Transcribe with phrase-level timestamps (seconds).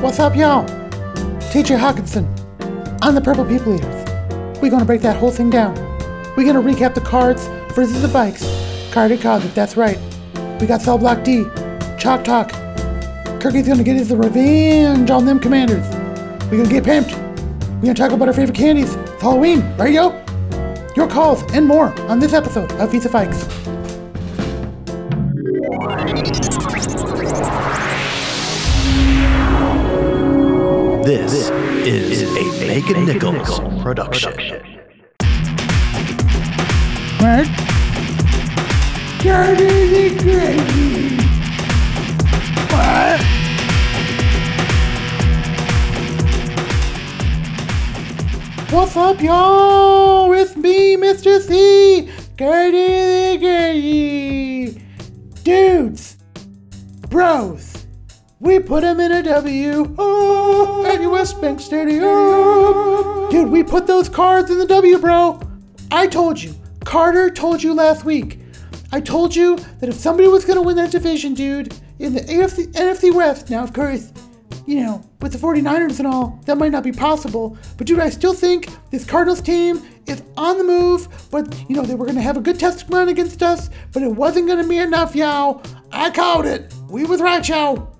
[0.00, 0.64] What's up, y'all?
[1.50, 2.24] TJ Hockenson
[3.04, 4.62] on the Purple People Eaters.
[4.62, 5.74] We're gonna break that whole thing down.
[6.36, 8.46] We're gonna recap the cards versus the bikes.
[8.92, 9.98] Carded Cosmic, that's right.
[10.60, 11.46] We got Cell Block D,
[11.98, 12.52] Chalk Talk.
[13.40, 15.84] Kirky's gonna get his revenge on them commanders.
[16.48, 17.18] We're gonna get pimped.
[17.78, 18.94] We're gonna talk about our favorite candies.
[18.94, 20.10] It's Halloween, right, yo?
[20.94, 23.77] Your calls and more on this episode of Vis-à-Vikes.
[31.86, 34.32] Is, a Megan Nichols, production.
[37.18, 37.46] What?
[39.22, 41.16] Dirty crazy.
[42.70, 43.20] What?
[48.70, 50.32] What's up, y'all?
[50.32, 51.40] It's me, Mr.
[51.40, 52.10] C.
[52.36, 54.82] Dirty Gray.
[55.42, 56.16] Dudes,
[57.08, 57.67] bros,
[58.40, 59.94] we put him in a W.
[59.98, 63.30] Oh, at US Bank Stadium.
[63.30, 65.40] Dude, we put those cards in the W, bro.
[65.90, 66.54] I told you.
[66.84, 68.38] Carter told you last week.
[68.92, 72.20] I told you that if somebody was going to win that division, dude, in the
[72.20, 74.12] AFC, NFC West, now, of course,
[74.66, 77.58] you know, with the 49ers and all, that might not be possible.
[77.76, 81.08] But, dude, I still think this Cardinals team is on the move.
[81.30, 84.02] But, you know, they were going to have a good test run against us, but
[84.02, 85.62] it wasn't going to be enough, y'all.
[85.90, 86.72] I called it.
[86.88, 87.97] We was right, y'all.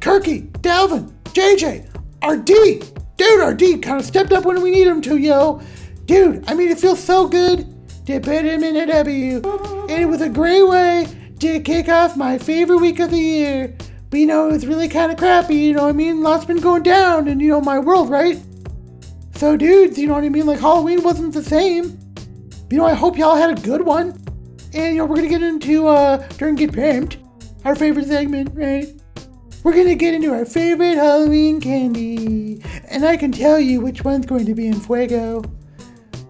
[0.00, 1.88] Kirky, Dalvin, JJ,
[2.24, 2.94] RD.
[3.16, 5.60] Dude, RD kind of stepped up when we need him to, yo.
[6.06, 7.66] Dude, I mean, it feels so good
[8.06, 9.42] to put him in a W.
[9.88, 11.06] And it was a great way
[11.40, 13.76] to kick off my favorite week of the year.
[14.10, 16.22] But, you know, it was really kind of crappy, you know what I mean?
[16.22, 18.40] Lots been going down in, you know, my world, right?
[19.34, 20.46] So, dudes, you know what I mean?
[20.46, 21.98] Like, Halloween wasn't the same.
[22.70, 24.10] You know, I hope y'all had a good one.
[24.72, 27.16] And, you know, we're to get into, uh, during Get Pimped,
[27.64, 28.97] our favorite segment, right?
[29.64, 34.26] We're gonna get into our favorite Halloween candy, and I can tell you which one's
[34.26, 35.42] going to be in Fuego.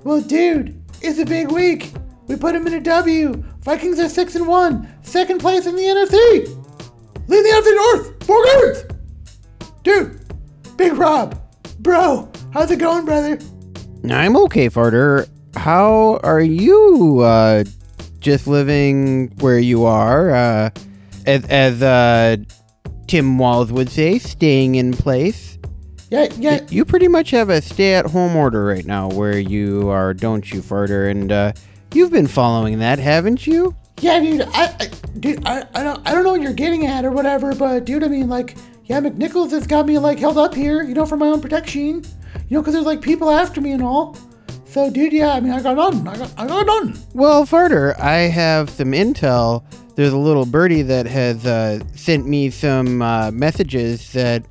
[0.05, 1.93] Well, dude, it's a big week.
[2.27, 3.43] We put them in a W.
[3.61, 6.47] Vikings are six and one, second place in the NFC.
[7.29, 8.85] Lead the NFC North, four games.
[9.83, 10.21] Dude,
[10.77, 11.39] Big Rob,
[11.81, 13.39] bro, how's it going, brother?
[14.11, 15.29] I'm okay, Farter.
[15.55, 17.21] How are you?
[17.21, 17.65] Uh,
[18.21, 20.71] just living where you are, uh,
[21.27, 22.37] as as uh,
[23.09, 25.59] Tim Walz would say, staying in place.
[26.11, 26.61] Yeah, yeah.
[26.71, 31.11] You pretty much have a stay-at-home order right now, where you are, don't you, Farter?
[31.11, 31.53] And uh,
[31.93, 33.75] you've been following that, haven't you?
[34.01, 34.43] Yeah, dude.
[34.43, 37.55] I, I dude, I, I don't, I don't know what you're getting at or whatever,
[37.55, 40.95] but dude, I mean, like, yeah, McNichols has got me like held up here, you
[40.95, 42.05] know, for my own protection,
[42.49, 44.17] you know, because there's like people after me and all.
[44.67, 46.07] So, dude, yeah, I mean, I got none.
[46.07, 46.99] I got, I got none.
[47.15, 49.65] Well, Farter, I have some intel.
[49.99, 54.45] There's a little birdie that has uh, sent me some uh, messages that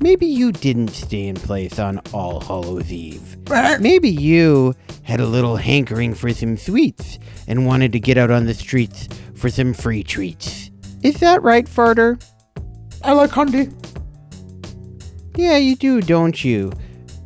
[0.00, 3.36] maybe you didn't stay in place on All Hallows Eve.
[3.80, 4.72] Maybe you
[5.02, 9.06] had a little hankering for some sweets and wanted to get out on the streets
[9.34, 10.70] for some free treats.
[11.02, 12.18] Is that right, Farter?
[13.02, 13.68] I like candy.
[15.36, 16.72] Yeah, you do, don't you?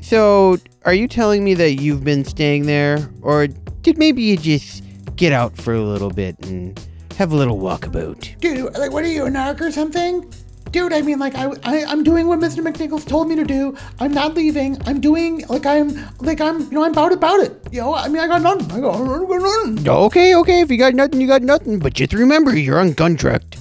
[0.01, 3.09] So, are you telling me that you've been staying there?
[3.23, 4.83] Or did maybe you just
[5.15, 6.77] get out for a little bit and
[7.19, 8.39] have a little walkabout?
[8.39, 10.33] Dude, like, what are you, a narc or something?
[10.71, 12.65] Dude, I mean, like, I, I, I'm doing what Mr.
[12.65, 13.77] McNichols told me to do.
[13.99, 14.81] I'm not leaving.
[14.87, 15.89] I'm doing, like, I'm,
[16.21, 17.61] like, I'm, you know, I'm about about it.
[17.73, 18.63] You know, I mean, I got none.
[18.71, 19.89] I got, I got none.
[19.89, 21.81] Okay, okay, if you got nothing, you got nothing.
[21.81, 23.59] But just remember, you're on contract.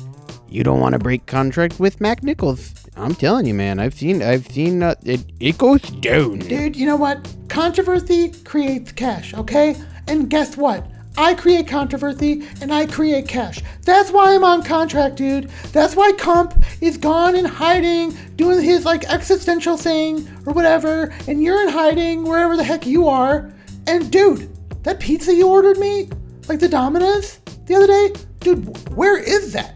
[0.47, 2.75] You don't want to break contract with Mac Nichols.
[2.95, 3.79] I'm telling you, man.
[3.79, 6.39] I've seen, I've seen, uh, it, it goes down.
[6.39, 7.27] Dude, you know what?
[7.49, 9.75] Controversy creates cash, okay?
[10.07, 10.85] And guess what?
[11.17, 13.61] I create controversy and I create cash.
[13.83, 15.49] That's why I'm on contract, dude.
[15.71, 21.41] That's why Comp is gone in hiding, doing his like existential thing or whatever, and
[21.41, 23.51] you're in hiding wherever the heck you are.
[23.87, 24.49] And dude,
[24.83, 26.09] that pizza you ordered me,
[26.47, 29.75] like the Domino's the other day, dude, where is that?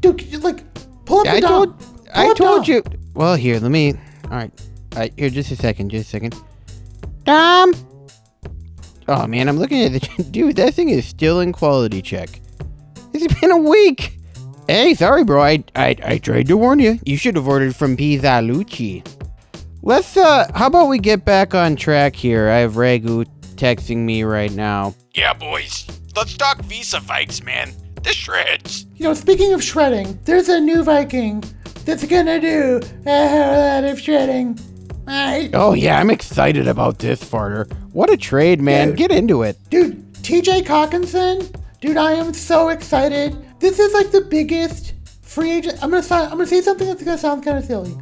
[0.00, 0.62] Dude, like
[1.06, 2.74] pull up I the dom- told, pull I told dom.
[2.74, 2.82] you.
[3.14, 3.94] Well, here, let me.
[4.24, 4.50] All right,
[4.92, 5.12] all right.
[5.16, 6.34] Here, just a second, just a second.
[7.24, 7.72] Dom.
[9.08, 10.56] Oh man, I'm looking at the dude.
[10.56, 12.40] That thing is still in quality check.
[13.12, 14.18] It's been a week.
[14.68, 15.42] Hey, sorry, bro.
[15.42, 16.98] I I, I tried to warn you.
[17.04, 19.02] You should have ordered from Pizza Luce.
[19.82, 22.48] Let's uh, how about we get back on track here?
[22.48, 23.26] I have Ragu
[23.56, 24.94] texting me right now.
[25.14, 25.86] Yeah, boys.
[26.14, 27.72] Let's talk Vis-à-Vikes, man.
[28.02, 28.86] The shreds.
[28.96, 31.42] You know, speaking of shredding, there's a new Viking
[31.84, 34.58] that's gonna do a whole lot of shredding.
[35.08, 35.50] Alright?
[35.54, 37.70] Oh yeah, I'm excited about this, Farter.
[37.92, 38.88] What a trade, man.
[38.90, 38.96] Dude.
[38.98, 39.58] Get into it.
[39.70, 43.36] Dude, TJ Cockinson, dude, I am so excited.
[43.58, 45.78] This is like the biggest free agent.
[45.82, 47.94] I'm gonna, I'm gonna say something that's gonna sound kind of silly.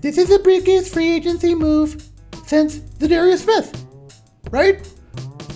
[0.00, 2.02] this is the biggest free agency move
[2.46, 3.84] since the Darius Smith,
[4.50, 4.88] right?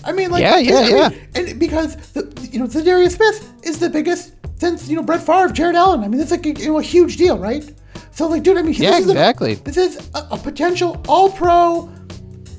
[0.04, 1.10] I mean, like, Yeah, yeah, I mean, yeah.
[1.50, 5.22] and because the you know the Darius Smith is the biggest since you know Brett
[5.22, 6.02] Favre, Jared Allen.
[6.02, 7.72] I mean, it's like a, you know a huge deal, right?
[8.10, 9.54] So like, dude, I mean, Yeah, this is a- exactly.
[9.54, 11.90] this is a, a potential All Pro,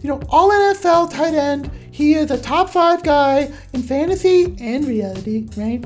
[0.02, 1.70] you know, All NFL tight end.
[1.92, 5.84] He is a top five guy in fantasy and reality, right?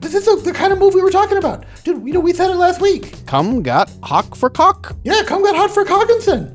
[0.00, 2.06] This is the the kind of move we were talking about, dude.
[2.06, 3.14] You know, we said it last week.
[3.26, 4.96] Come got hawk for cock.
[5.04, 6.50] Yeah, come got hot for Cogginson.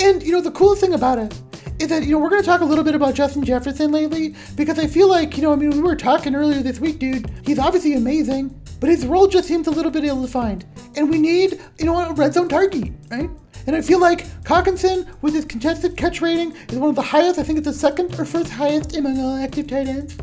[0.00, 1.34] And you know the coolest thing about it
[1.78, 4.78] is that you know we're gonna talk a little bit about Justin Jefferson lately because
[4.78, 7.30] I feel like you know I mean we were talking earlier this week, dude.
[7.44, 10.64] He's obviously amazing, but his role just seems a little bit ill-defined,
[10.96, 13.30] and we need you know a red zone target, right?
[13.66, 17.38] And I feel like Cockinson, with his contested catch rating, is one of the highest.
[17.38, 20.16] I think it's the second or first highest among all active tight ends.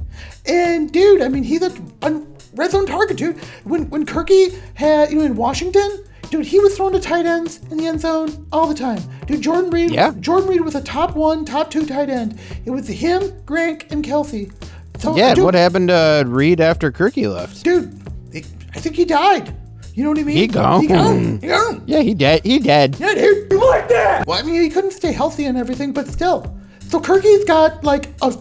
[0.48, 2.24] And dude, I mean, he's a, a
[2.56, 3.38] red zone target, dude.
[3.64, 6.04] When when Kirky had you know in Washington,
[6.38, 9.02] dude, he was thrown to tight ends in the end zone all the time.
[9.26, 10.12] Dude, Jordan Reed, Yeah.
[10.20, 12.40] Jordan Reed was a top one, top two tight end.
[12.66, 14.52] It was him, Gronk, and Kelce.
[15.00, 17.64] So, Yeah, dude, what happened to Reed after Kirky left?
[17.64, 18.02] dude?
[18.34, 19.56] I think he died.
[19.94, 20.36] You know what I mean?
[20.36, 20.82] He gone.
[20.82, 21.40] He gone.
[21.40, 21.84] He gone.
[21.86, 22.42] Yeah, he dead.
[22.44, 22.98] He dead.
[23.00, 23.50] Yeah, dude.
[23.50, 24.28] You like that?
[24.28, 26.58] Well, I mean, he couldn't stay healthy and everything, but still.
[26.90, 28.36] So Kirky's got like a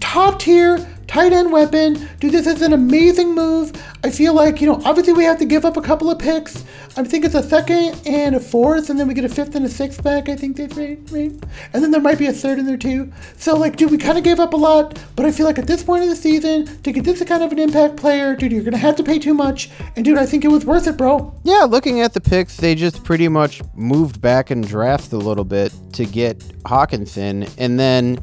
[0.00, 2.08] top tier tight end weapon.
[2.20, 3.72] Dude, this is an amazing move.
[4.04, 6.64] I feel like, you know, obviously we have to give up a couple of picks.
[6.98, 9.66] I think it's a second and a fourth, and then we get a fifth and
[9.66, 11.30] a sixth back, I think that's right, right?
[11.74, 13.12] And then there might be a third in there too.
[13.36, 15.66] So, like, dude, we kind of gave up a lot, but I feel like at
[15.66, 18.62] this point of the season, to get this kind of an impact player, dude, you're
[18.62, 19.68] going to have to pay too much.
[19.94, 21.34] And, dude, I think it was worth it, bro.
[21.44, 25.44] Yeah, looking at the picks, they just pretty much moved back and draft a little
[25.44, 28.18] bit to get Hockenson, and then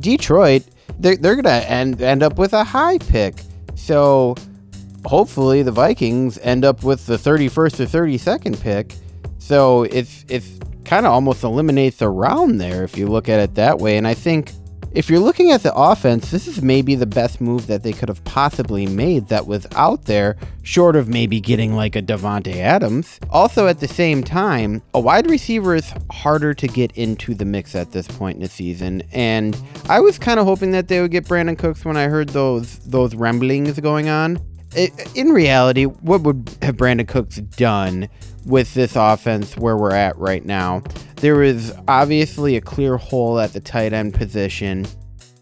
[0.00, 0.64] Detroit,
[0.98, 3.34] they're, they're gonna end end up with a high pick.
[3.74, 4.34] So
[5.04, 8.94] hopefully the Vikings end up with the 31st or 32nd pick.
[9.38, 13.54] So it's it's kind of almost eliminates a round there if you look at it
[13.56, 13.96] that way.
[13.96, 14.52] And I think
[14.92, 18.08] if you're looking at the offense, this is maybe the best move that they could
[18.08, 23.20] have possibly made that was out there, short of maybe getting like a Davante Adams.
[23.30, 27.74] Also, at the same time, a wide receiver is harder to get into the mix
[27.74, 31.10] at this point in the season, and I was kind of hoping that they would
[31.10, 34.38] get Brandin Cooks when I heard those those rumblings going on.
[35.14, 38.08] In reality, what would have Brandin Cooks done
[38.44, 40.82] with this offense where we're at right now?
[41.16, 44.86] There is obviously a clear hole at the tight end position.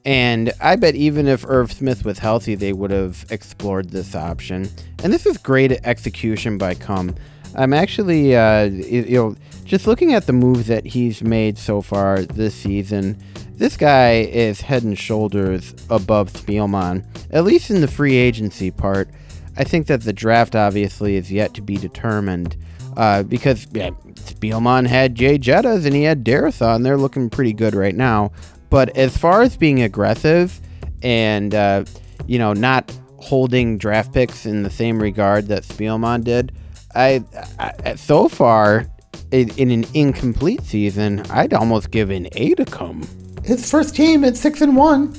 [0.05, 4.71] And I bet even if Irv Smith was healthy, they would have explored this option.
[5.03, 7.15] And this is great execution by Cum.
[7.57, 12.23] I'm actually, uh, you know, just looking at the moves that he's made so far
[12.23, 13.21] this season.
[13.57, 19.09] This guy is head and shoulders above Spielman, at least in the free agency part.
[19.57, 22.57] I think that the draft obviously is yet to be determined
[22.97, 26.83] uh, because yeah, Spielman had Jay Jettas and he had Darathon.
[26.83, 28.33] They're looking pretty good right now.
[28.71, 30.61] But as far as being aggressive
[31.03, 31.85] and, uh,
[32.27, 36.53] you know, not holding draft picks in the same regard that Spielman did,
[36.95, 37.23] I,
[37.59, 38.87] I so far
[39.31, 43.03] in, in an incomplete season, I'd almost give an A to come.
[43.45, 45.15] his first team at six and one.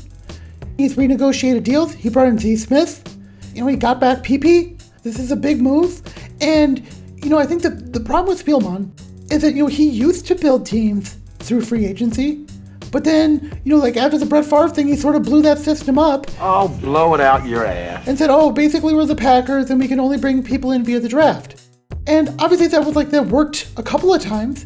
[0.78, 1.94] He's renegotiated deals.
[1.94, 3.18] He brought in Z Smith.
[3.54, 4.80] You know, he got back PP.
[5.04, 6.02] This is a big move.
[6.42, 6.84] And,
[7.24, 8.92] you know, I think that the problem with Spielman
[9.32, 12.46] is that, you know, he used to build teams through free agency.
[12.92, 15.58] But then, you know, like after the Brett Favre thing, he sort of blew that
[15.58, 18.08] system up Oh, blow it out your ass.
[18.08, 21.00] and said, oh, basically we're the Packers and we can only bring people in via
[21.00, 21.62] the draft.
[22.06, 24.64] And obviously that was like, that worked a couple of times.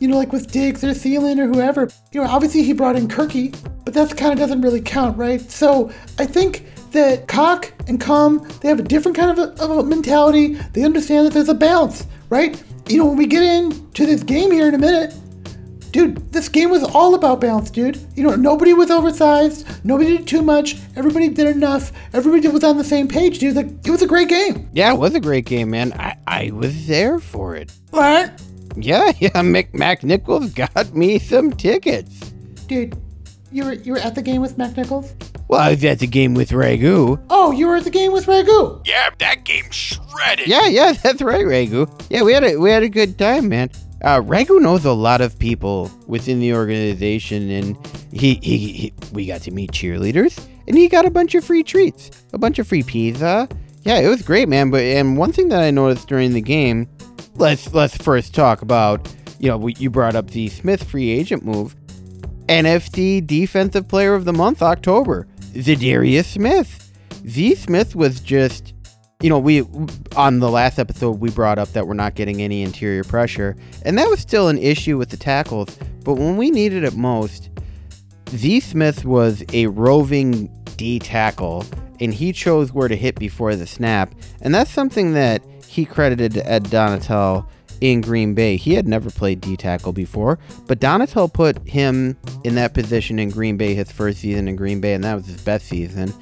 [0.00, 1.88] You know, like with Diggs or Thielen or whoever.
[2.10, 5.40] You know, obviously he brought in Kirky, but that kind of doesn't really count, right?
[5.40, 9.70] So I think that Cock and Com, they have a different kind of a, of
[9.70, 10.54] a mentality.
[10.72, 12.62] They understand that there's a balance, right?
[12.88, 15.14] You know, when we get into this game here in a minute,
[15.92, 18.00] Dude, this game was all about balance, dude.
[18.16, 22.78] You know, nobody was oversized, nobody did too much, everybody did enough, everybody was on
[22.78, 23.54] the same page, dude.
[23.54, 24.70] Like, it was a great game.
[24.72, 25.92] Yeah, it was a great game, man.
[25.92, 27.72] I, I was there for it.
[27.90, 28.42] What?
[28.74, 32.20] Yeah, yeah, Mick Mac Nichols got me some tickets.
[32.66, 32.96] Dude,
[33.50, 35.12] you were you were at the game with Mac Nichols?
[35.48, 37.22] Well, I was at the game with Ragu.
[37.28, 38.80] Oh, you were at the game with Ragu.
[38.86, 40.46] Yeah, that game shredded.
[40.46, 41.90] Yeah, yeah, that's right, Ragu.
[42.10, 43.70] Yeah, we had a we had a good time, man.
[44.02, 47.76] Uh, Ragu knows a lot of people within the organization, and
[48.12, 51.62] he, he, he we got to meet cheerleaders, and he got a bunch of free
[51.62, 53.48] treats, a bunch of free pizza.
[53.82, 54.70] Yeah, it was great, man.
[54.70, 56.88] But and one thing that I noticed during the game,
[57.34, 61.76] let's let's first talk about, you know, you brought up the Smith free agent move,
[62.48, 66.92] NFC Defensive Player of the Month, October, Za'Darius Smith.
[67.26, 68.74] Z Smith was just
[69.22, 69.62] you know, we
[70.16, 73.96] on the last episode we brought up that we're not getting any interior pressure, and
[73.96, 75.76] that was still an issue with the tackles.
[76.04, 77.48] But when we needed it most,
[78.30, 81.64] Z Smith was a roving D tackle,
[82.00, 86.32] and he chose where to hit before the snap, and that's something that he credited
[86.32, 87.46] to Ed Donatell
[87.82, 88.56] in Green Bay.
[88.56, 93.28] He had never played D tackle before, but Donatell put him in that position in
[93.28, 96.14] Green Bay his first season in Green Bay, and that was his best season.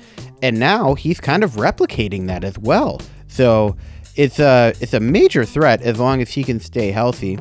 [0.42, 2.98] And now he's kind of replicating that as well.
[3.28, 3.76] So
[4.16, 7.38] it's a it's a major threat as long as he can stay healthy.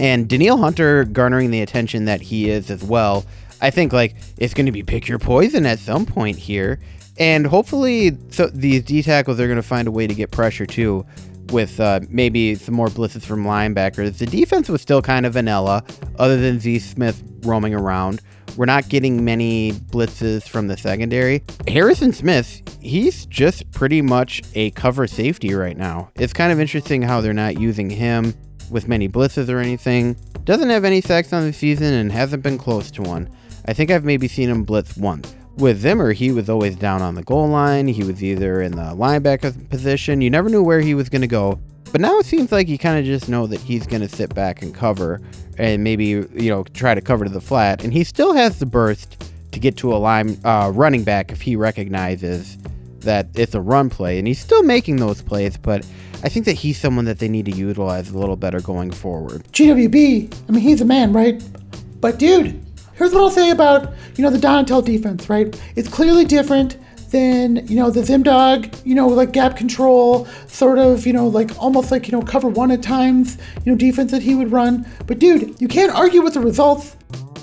[0.00, 3.24] And Danielle Hunter garnering the attention that he is as well.
[3.60, 6.80] I think like it's going to be pick your poison at some point here,
[7.20, 10.66] and hopefully so these D tackles are going to find a way to get pressure
[10.66, 11.06] too,
[11.52, 14.18] with uh, maybe some more blitzes from linebackers.
[14.18, 15.84] The defense was still kind of vanilla,
[16.18, 18.20] other than Z Smith roaming around.
[18.56, 21.44] We're not getting many blitzes from the secondary.
[21.68, 26.10] Harrison Smith, he's just pretty much a cover safety right now.
[26.16, 28.34] It's kind of interesting how they're not using him
[28.70, 30.16] with many blitzes or anything.
[30.44, 33.28] Doesn't have any sacks on the season and hasn't been close to one.
[33.66, 35.34] I think I've maybe seen him blitz once.
[35.58, 37.88] With Zimmer, he was always down on the goal line.
[37.88, 40.20] He was either in the linebacker position.
[40.20, 41.58] You never knew where he was going to go.
[41.90, 44.32] But now it seems like you kind of just know that he's going to sit
[44.32, 45.20] back and cover
[45.56, 47.82] and maybe, you know, try to cover to the flat.
[47.82, 51.40] And he still has the burst to get to a line uh, running back if
[51.40, 52.56] he recognizes
[53.00, 54.20] that it's a run play.
[54.20, 55.84] And he's still making those plays, but
[56.22, 59.42] I think that he's someone that they need to utilize a little better going forward.
[59.52, 61.42] GWB, I mean, he's a man, right?
[62.00, 62.64] But dude,
[62.98, 65.58] here's what I'll say about, you know, the Donatell defense, right?
[65.76, 66.76] It's clearly different
[67.10, 71.50] than, you know, the Zimdog, you know, like gap control, sort of, you know, like
[71.58, 74.86] almost like, you know, cover one at times, you know, defense that he would run.
[75.06, 76.96] But dude, you can't argue with the results.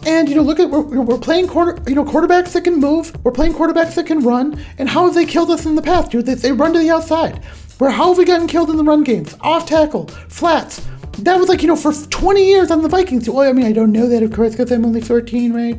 [0.06, 3.16] And you know, look at we're, we're playing quarter, you know, quarterbacks that can move.
[3.24, 4.64] We're playing quarterbacks that can run.
[4.78, 6.28] And how have they killed us in the past, dude?
[6.28, 7.44] They, they run to the outside.
[7.80, 9.36] Where how have we gotten killed in the run games?
[9.42, 10.86] Off tackle, flats.
[11.20, 13.30] That was like you know for 20 years on the Vikings.
[13.30, 15.78] Well, I mean, I don't know that of course because I'm only 13, right?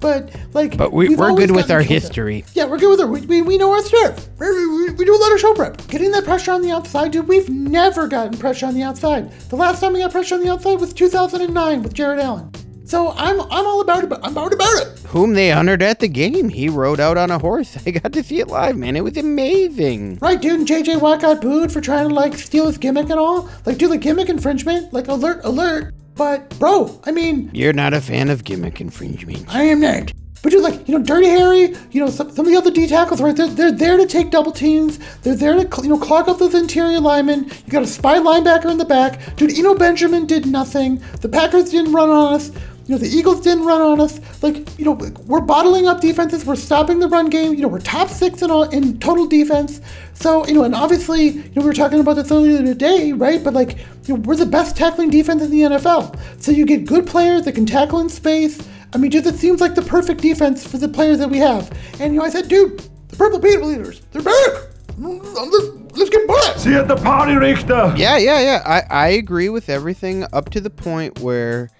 [0.00, 2.44] But like, But we, we're good with our history.
[2.52, 3.08] Yeah, we're good with it.
[3.08, 4.28] We, we, we know our stuff.
[4.38, 5.86] We, we, we do a lot of show prep.
[5.88, 9.30] Getting that pressure on the outside, dude, we've never gotten pressure on the outside.
[9.48, 12.50] The last time we got pressure on the outside was 2009 with Jared Allen.
[12.84, 14.12] So I'm I'm all about it.
[14.22, 14.98] I'm about about it.
[15.08, 16.50] Whom they honored at the game.
[16.50, 17.78] He rode out on a horse.
[17.86, 18.94] I got to see it live, man.
[18.94, 20.18] It was amazing.
[20.20, 23.18] Right, dude, and JJ Watt got booed for trying to like steal his gimmick and
[23.18, 23.48] all.
[23.64, 25.94] Like, do the gimmick infringement, like alert, alert.
[26.14, 29.46] But bro, I mean, You're not a fan of gimmick infringement.
[29.52, 30.12] I am not.
[30.42, 32.86] But dude, like, you know, Dirty Harry, you know, some, some of the other D
[32.86, 33.34] tackles, right?
[33.34, 34.98] They're, they're there to take double teams.
[35.22, 37.44] They're there to, you know, clog up those interior linemen.
[37.64, 39.36] You got a spy linebacker in the back.
[39.36, 41.02] Dude, Eno Benjamin did nothing.
[41.22, 42.52] The Packers didn't run on us.
[42.86, 44.20] You know, the Eagles didn't run on us.
[44.42, 44.92] Like, you know,
[45.26, 46.44] we're bottling up defenses.
[46.44, 47.54] We're stopping the run game.
[47.54, 49.80] You know, we're top six in, all, in total defense.
[50.12, 53.42] So, you know, and obviously, you know, we were talking about this earlier today, right?
[53.42, 56.42] But like, you know, we're the best tackling defense in the NFL.
[56.42, 58.60] So you get good players that can tackle in space.
[58.92, 61.72] I mean, just it seems like the perfect defense for the players that we have.
[62.00, 64.74] And you know, I said, dude, the Purple People Eaters, they're back.
[65.00, 66.60] Mm, let's, let's get butt.
[66.60, 67.92] See you at the party, Richter.
[67.96, 68.62] Yeah, yeah, yeah.
[68.64, 71.70] I, I agree with everything up to the point where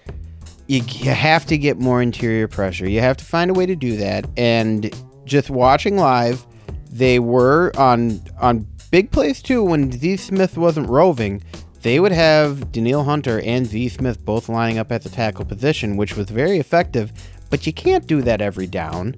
[0.66, 2.88] you, you have to get more interior pressure.
[2.88, 4.26] You have to find a way to do that.
[4.36, 4.94] And
[5.24, 6.46] just watching live,
[6.90, 9.64] they were on on big plays too.
[9.64, 11.42] When Z Smith wasn't roving,
[11.82, 15.96] they would have Danielle Hunter and Z Smith both lining up at the tackle position,
[15.96, 17.12] which was very effective.
[17.50, 19.14] But you can't do that every down.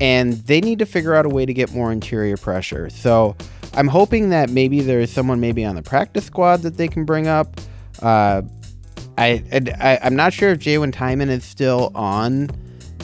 [0.00, 2.88] And they need to figure out a way to get more interior pressure.
[2.88, 3.36] So
[3.74, 7.26] I'm hoping that maybe there's someone maybe on the practice squad that they can bring
[7.26, 7.60] up.
[8.00, 8.42] Uh,
[9.16, 9.42] I,
[9.80, 12.50] I I'm not sure if Jaylen Twyman is still on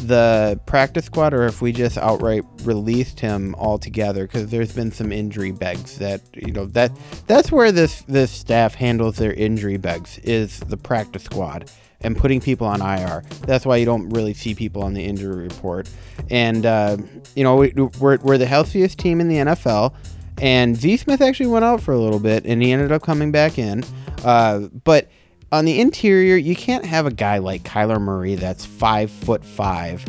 [0.06, 5.12] the practice squad or if we just outright released him altogether because there's been some
[5.12, 6.92] injury begs that you know that
[7.26, 11.70] that's where this this staff handles their injury begs is the practice squad
[12.00, 13.24] and putting people on IR.
[13.46, 15.88] That's why you don't really see people on the injury report.
[16.30, 16.98] And uh,
[17.34, 19.94] you know we, we're we're the healthiest team in the NFL.
[20.40, 23.32] And Z Smith actually went out for a little bit and he ended up coming
[23.32, 23.84] back in.
[24.24, 25.08] Uh, but
[25.52, 30.04] on the interior, you can't have a guy like Kyler Murray that's five foot five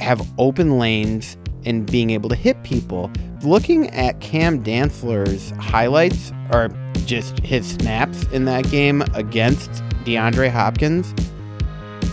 [0.00, 3.10] have open lanes and being able to hit people.
[3.42, 6.68] Looking at Cam Dantzler's highlights or
[7.06, 9.70] just his snaps in that game against
[10.04, 11.14] DeAndre Hopkins,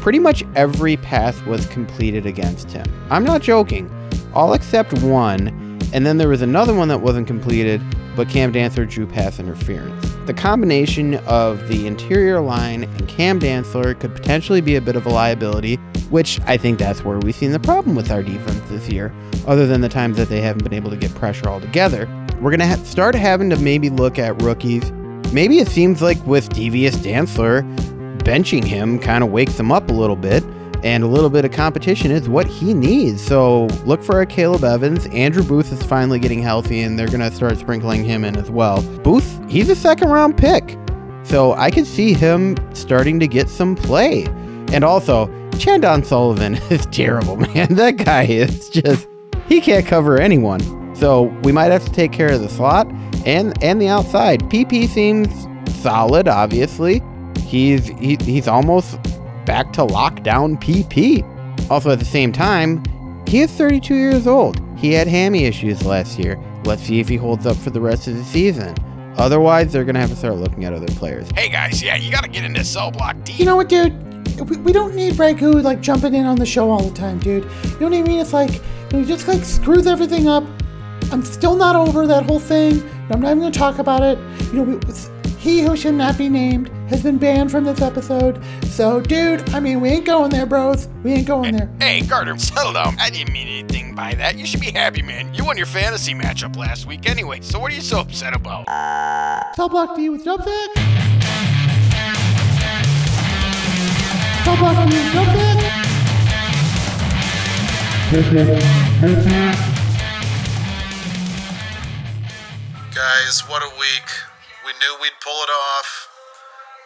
[0.01, 2.85] pretty much every pass was completed against him.
[3.09, 3.91] I'm not joking.
[4.33, 5.79] All except one.
[5.91, 7.81] And then there was another one that wasn't completed,
[8.19, 10.13] but Cam Dantzler drew pass interference.
[10.25, 15.05] The combination of the interior line and Cam Dantzler could potentially be a bit of
[15.05, 15.77] a liability,
[16.09, 19.13] which I think that's where we've seen the problem with our defense this year,
[19.47, 22.09] other than the times that they haven't been able to get pressure altogether.
[22.41, 24.91] we're gonna ha- start having to maybe look at rookies.
[25.31, 27.61] Maybe it seems like with Devious Dancler,
[28.25, 30.43] benching him kind of wakes him up a little bit,
[30.83, 33.23] and a little bit of competition is what he needs.
[33.23, 35.05] So look for Akayleb Evans.
[35.07, 38.81] Andrew Booth is finally getting healthy, and they're gonna start sprinkling him in as well.
[38.99, 40.77] Booth, he's a second round pick,
[41.23, 44.25] so I could see him starting to get some play.
[44.71, 47.75] And also, Chandon Sullivan is terrible, man.
[47.75, 49.07] That guy is just
[49.47, 50.95] he can't cover anyone.
[50.95, 52.87] So we might have to take care of the slot
[53.25, 54.41] and and the outside.
[54.43, 55.47] PP seems
[55.81, 57.01] solid, obviously.
[57.39, 58.99] He's he, he's almost
[59.45, 61.23] back to lockdown PP.
[61.69, 62.83] Also at the same time,
[63.27, 64.59] he is 32 years old.
[64.77, 66.37] He had hammy issues last year.
[66.65, 68.75] Let's see if he holds up for the rest of the season.
[69.17, 71.29] Otherwise, they're gonna have to start looking at other players.
[71.35, 73.33] Hey guys, yeah, you gotta get into cell block D.
[73.33, 73.93] You know what, dude?
[74.49, 77.43] We, we don't need Ragu like jumping in on the show all the time, dude.
[77.43, 77.49] You
[77.81, 78.19] know what I mean?
[78.21, 78.61] It's like you
[78.93, 80.45] know, he just like screws everything up.
[81.11, 82.81] I'm still not over that whole thing.
[83.11, 84.17] I'm not even gonna talk about it.
[84.53, 84.93] You know, we,
[85.37, 88.43] he who should not be named has been banned from this episode.
[88.65, 90.87] So, dude, I mean, we ain't going there, bros.
[91.03, 91.69] We ain't going there.
[91.79, 92.95] Hey, Carter, settle down.
[92.99, 94.37] I didn't mean anything by that.
[94.37, 95.33] You should be happy, man.
[95.33, 98.65] You won your fantasy matchup last week anyway, so what are you so upset about?
[99.55, 100.69] Cell block D with jump sack.
[104.43, 105.75] Cell block D with jump sack.
[112.95, 114.09] Guys, what a week.
[114.65, 116.08] We knew we'd pull it off.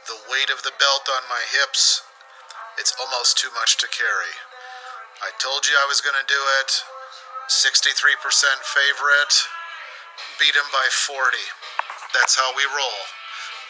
[0.04, 2.04] The weight of the belt on my hips,
[2.76, 4.36] it's almost too much to carry.
[5.24, 6.72] I told you I was going to do it.
[7.48, 8.20] 63%
[8.68, 9.36] favorite.
[10.44, 11.40] Beat him by 40.
[12.12, 13.00] That's how we roll.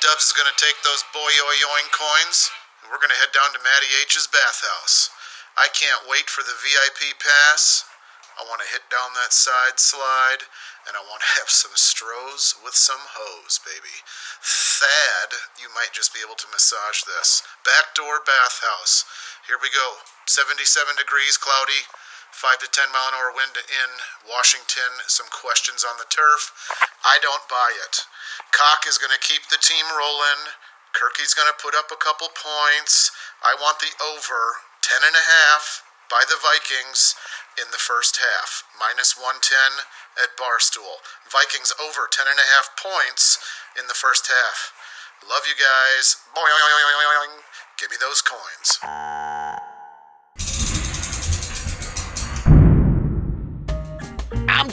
[0.02, 2.50] Dubs is going to take those boyoyoing coins,
[2.82, 5.14] and we're going to head down to Matty H's bathhouse.
[5.54, 7.86] I can't wait for the VIP pass.
[8.34, 10.50] I want to hit down that side slide,
[10.90, 14.02] and I want to have some strohs with some hose, baby.
[14.44, 17.48] Thad, you might just be able to massage this.
[17.64, 19.08] Backdoor bathhouse.
[19.48, 20.04] Here we go.
[20.28, 21.88] 77 degrees, cloudy.
[22.36, 23.92] 5 to 10 mile an hour wind in
[24.28, 25.00] Washington.
[25.08, 26.52] Some questions on the turf.
[27.08, 28.04] I don't buy it.
[28.52, 30.52] Cock is going to keep the team rolling.
[30.92, 33.16] Kirky's going to put up a couple points.
[33.40, 37.16] I want the over 10 and a half by the Vikings
[37.60, 38.64] in the first half.
[38.76, 39.86] Minus 110
[40.20, 41.04] at Barstool.
[41.30, 43.40] Vikings over 10 and a half points
[43.78, 44.74] in the first half.
[45.24, 46.18] Love you guys.
[46.36, 47.44] Boing.
[47.78, 49.43] Give me those coins.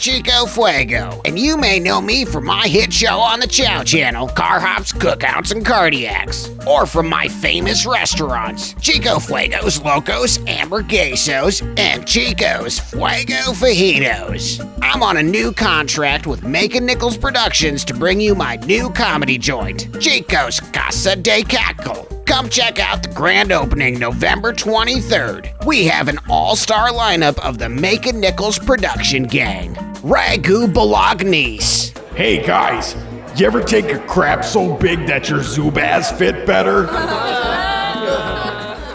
[0.00, 4.28] Chico Fuego, and you may know me from my hit show on the Chow Channel,
[4.28, 12.06] Car Hops, Cookouts, and Cardiacs, or from my famous restaurants, Chico Fuego's Locos, Hamburguesos, and
[12.06, 14.66] Chico's Fuego Fajitos.
[14.80, 19.36] I'm on a new contract with Macon Nichols Productions to bring you my new comedy
[19.36, 22.19] joint, Chico's Casa de Cackle.
[22.31, 25.66] Come check out the grand opening November 23rd.
[25.66, 32.40] We have an all star lineup of the Macon Nichols production gang Ragu Bolognese, Hey
[32.40, 32.95] guys,
[33.35, 36.83] you ever take a crap so big that your Zubaz fit better?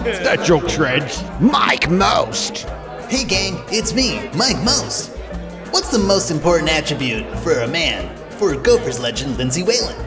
[0.01, 1.21] that joke shreds.
[1.41, 2.59] Mike Most,
[3.09, 5.09] Hey gang, it's me, Mike Most.
[5.71, 9.97] What's the most important attribute for a man for Gophers legend Lindsay Whalen?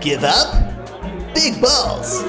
[0.00, 0.83] Give up?
[1.34, 2.22] Big balls.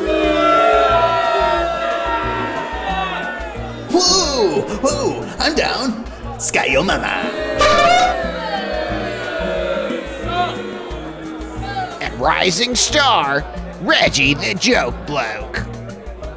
[3.91, 6.39] Whoa, whoa, I'm down.
[6.39, 7.31] Sky your mama.
[12.01, 13.43] and rising star
[13.81, 15.57] Reggie the Joke Bloke.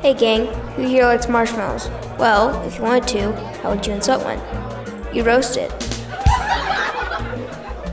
[0.02, 1.88] Hey gang, who here likes marshmallows?
[2.18, 4.40] Well, if you wanted to, how would you insult one?
[5.14, 5.70] You roast it.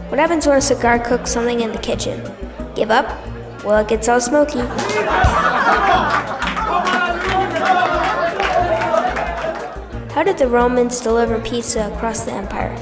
[0.09, 2.21] What happens when a cigar cooks something in the kitchen?
[2.75, 3.24] Give up?
[3.65, 4.59] Well, it gets all smoky.
[10.13, 12.75] How did the Romans deliver pizza across the empire?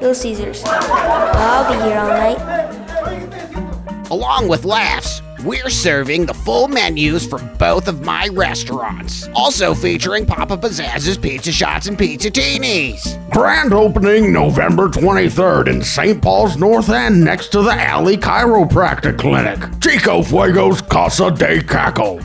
[0.00, 0.64] Little Caesars.
[0.66, 2.40] I'll be here all night.
[4.10, 9.28] Along with laughs, we're serving the full menus for both of my restaurants.
[9.34, 13.30] Also featuring Papa Pizzazz's Pizza Shots and Pizzatinis.
[13.30, 16.20] Grand opening November 23rd in St.
[16.20, 19.58] Paul's North End next to the Alley Chiropractic Clinic.
[19.80, 22.20] Chico Fuego's Casa de Cackle.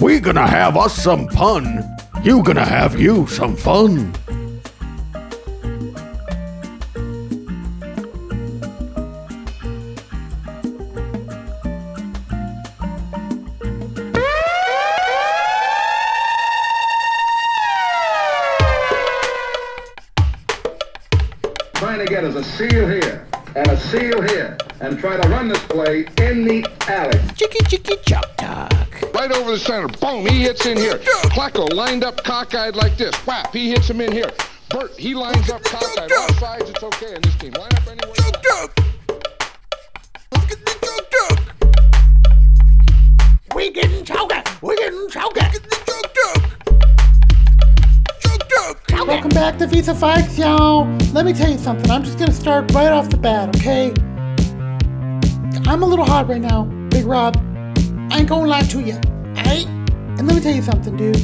[0.00, 1.84] We gonna have us some pun.
[2.22, 4.12] You gonna have you some fun.
[24.86, 27.18] And try to run this play in the alley.
[27.34, 28.70] Chicky chicky chop talk.
[29.12, 29.88] Right over the center.
[29.88, 30.98] Boom, he hits in here.
[31.34, 33.12] Placco lined up cockeyed like this.
[33.26, 34.30] Whap, he hits him in here.
[34.70, 36.12] Bert, he lines up cockeyed.
[36.12, 37.50] All sides, it's okay in this team.
[37.54, 38.14] Line up anywhere.
[40.30, 41.40] Look at the duk.
[43.56, 44.44] We getting choker.
[44.62, 45.50] We getting choker.
[48.20, 48.88] Chuck Duck.
[49.04, 50.86] Welcome back to Vis-à-Vikes, y'all.
[51.12, 51.90] Let me tell you something.
[51.90, 53.92] I'm just gonna start right off the bat, okay?
[55.68, 57.36] I'm a little hot right now, Big Rob.
[58.10, 59.00] I ain't gonna lie to you?
[60.18, 61.20] And let me tell you something, dude.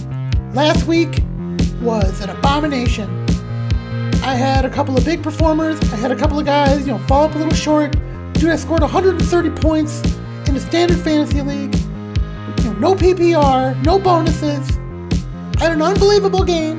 [0.54, 1.22] Last week
[1.80, 3.08] was an abomination.
[4.22, 5.80] I had a couple of big performers.
[5.92, 7.92] I had a couple of guys, you know, fall up a little short.
[8.34, 10.02] Dude, I scored 130 points
[10.46, 11.74] in the standard fantasy league.
[12.58, 14.76] You know, no PPR, no bonuses.
[15.58, 16.78] I had an unbelievable game.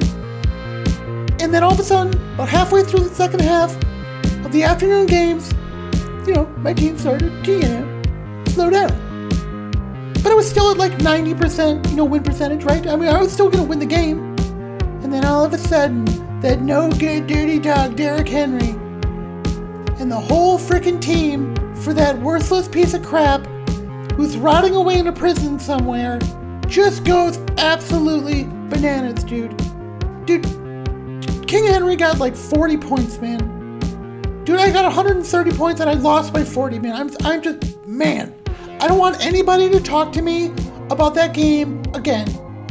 [1.41, 3.75] And then all of a sudden, about halfway through the second half
[4.45, 5.51] of the afternoon games,
[6.27, 8.01] you know, my team started know,
[8.47, 8.89] slow down.
[10.23, 12.87] But I was still at like 90%, you know, win percentage, right?
[12.87, 14.33] I mean, I was still going to win the game.
[15.03, 16.05] And then all of a sudden,
[16.39, 18.69] that no good dirty dog, Derrick Henry,
[19.99, 23.45] and the whole freaking team for that worthless piece of crap
[24.13, 26.19] who's rotting away in a prison somewhere
[26.67, 29.55] just goes absolutely bananas, dude.
[30.25, 30.43] Dude,
[31.47, 33.62] King Henry got like 40 points, man.
[34.45, 36.93] Dude, I got 130 points and I lost by 40, man.
[36.93, 38.35] I'm, I'm just, man.
[38.81, 40.51] I don't want anybody to talk to me
[40.89, 42.27] about that game again.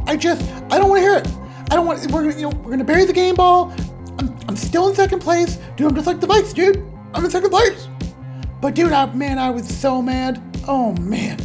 [0.07, 1.29] I just, I don't want to hear it.
[1.71, 3.73] I don't want, we're, you know, we're gonna bury the game ball.
[4.19, 5.57] I'm, I'm still in second place.
[5.77, 6.85] Dude, I'm just like the Vikes, dude.
[7.15, 7.89] I'm in second place.
[8.61, 10.43] But dude, I, man, I was so mad.
[10.69, 11.39] Oh, man.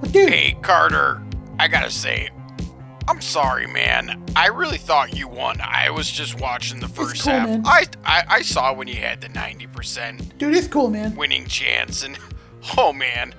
[0.00, 0.30] But dude.
[0.30, 1.22] Hey, Carter,
[1.60, 2.30] I gotta say,
[3.06, 4.22] I'm sorry, man.
[4.34, 5.60] I really thought you won.
[5.60, 7.48] I was just watching the first cool, half.
[7.48, 7.62] man.
[7.66, 11.14] I, I I saw when you had the 90% Dude, it's cool, man.
[11.14, 12.18] winning chance, and
[12.78, 13.34] oh man,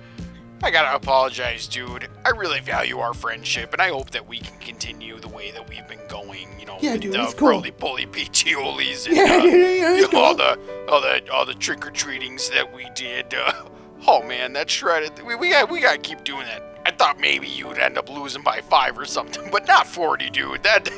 [0.64, 2.08] I gotta apologize, dude.
[2.24, 5.68] I really value our friendship, and I hope that we can continue the way that
[5.68, 6.48] we've been going.
[6.60, 7.50] You know, Yeah, with dude, the it's cool.
[7.50, 10.46] roly poly peachiolis and Yeah, uh, yeah, yeah, you it's know, all cool.
[10.56, 13.34] the all the all the trick or treatings that we did.
[13.34, 13.52] Uh,
[14.08, 15.12] oh man, that shredded.
[15.26, 16.64] We we got we gotta keep doing that.
[16.86, 20.30] I thought maybe you would end up losing by five or something, but not 40,
[20.30, 20.64] dude.
[20.64, 20.90] That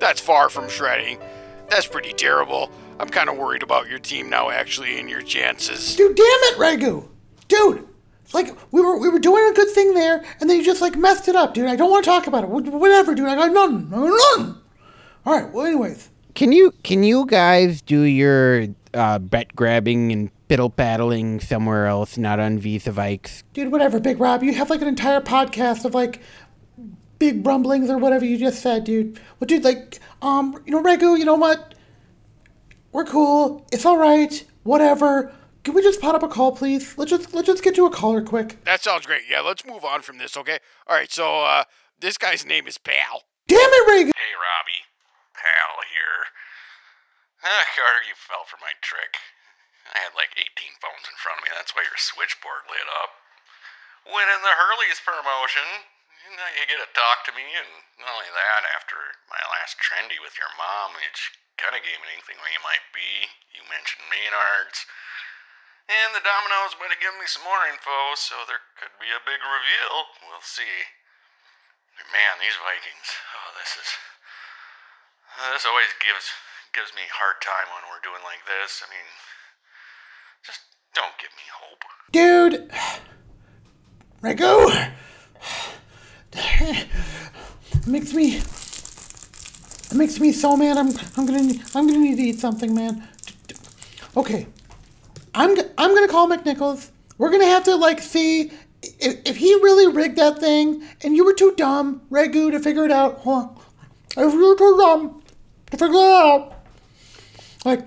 [0.00, 1.18] that's far from shredding.
[1.68, 2.70] That's pretty terrible.
[2.98, 5.96] I'm kind of worried about your team now, actually, and your chances.
[5.96, 7.08] Dude, damn it, Ragu.
[7.48, 7.86] Dude,
[8.32, 10.96] like we were we were doing a good thing there, and then you just like
[10.96, 11.66] messed it up, dude.
[11.68, 12.48] I don't want to talk about it.
[12.50, 13.28] Whatever, dude.
[13.28, 13.88] I got none.
[13.92, 14.60] I got none.
[15.26, 15.50] All right.
[15.52, 21.40] Well, anyways, Can you can you guys do your uh, bet grabbing and piddle paddling
[21.40, 23.42] somewhere else, not on Vis-à-Vikes?
[23.52, 24.42] dude, whatever, Big Rob.
[24.42, 26.20] You have like an entire podcast of like
[27.18, 29.20] big rumblings or whatever you just said, dude.
[29.38, 31.74] Well, dude, like, um, you know, Ragu, you know what?
[32.92, 33.66] We're cool.
[33.72, 34.44] It's all right.
[34.62, 35.32] Whatever.
[35.64, 36.96] Can we just pot up a call, please?
[36.98, 38.62] Let's just let's just get to a caller quick.
[38.64, 39.22] That sounds great.
[39.28, 40.58] Yeah, let's move on from this, okay?
[40.86, 41.64] All right, so uh,
[42.00, 43.24] this guy's name is Pal.
[43.48, 44.12] Damn it, Ragu.
[44.12, 44.84] Hey, Robbie.
[45.34, 46.28] Pal here.
[47.42, 49.16] Ah, Carter, you fell for my trick.
[49.94, 51.54] I had like 18 phones in front of me.
[51.54, 53.14] That's why your switchboard lit up.
[54.04, 55.86] Winning the Hurley's promotion.
[56.34, 58.96] Now you get to talk to me, and not only that, after
[59.28, 62.64] my last trendy with your mom, which kind of gave me an inkling where you
[62.64, 63.30] might be.
[63.54, 64.88] You mentioned Maynards.
[65.84, 69.20] And the Dominoes might have given me some more info, so there could be a
[69.20, 70.16] big reveal.
[70.24, 70.88] We'll see.
[72.08, 73.08] Man, these Vikings.
[73.36, 73.90] Oh, this is.
[75.54, 76.32] This always gives
[76.74, 78.82] gives me hard time when we're doing like this.
[78.82, 79.06] I mean,
[80.44, 80.60] just
[80.94, 81.78] don't give me hope.
[82.12, 82.70] Dude,
[84.22, 84.92] Ragu,
[87.86, 90.76] makes me it makes me so mad.
[90.76, 93.08] I'm I'm gonna need- I'm gonna need to eat something, man.
[94.16, 94.46] Okay,
[95.34, 96.90] I'm I'm gonna call McNichols.
[97.18, 98.50] We're gonna have to like see
[98.82, 102.84] if, if he really rigged that thing, and you were too dumb, Ragu, to figure
[102.84, 103.26] it out.
[103.26, 103.56] On.
[104.16, 105.22] If you were too dumb
[105.70, 106.54] to figure it out,
[107.64, 107.80] like,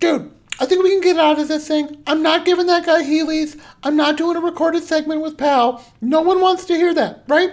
[0.00, 2.02] dude, I think we can get out of this thing.
[2.06, 3.56] I'm not giving that guy Healy's.
[3.84, 5.84] I'm not doing a recorded segment with Pal.
[6.00, 7.52] No one wants to hear that, right?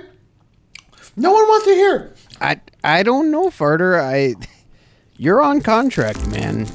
[1.15, 1.95] No one wants to hear.
[1.95, 2.17] it.
[2.41, 3.99] I I don't know, Farter.
[4.01, 4.35] I
[5.17, 6.67] you're on contract, man.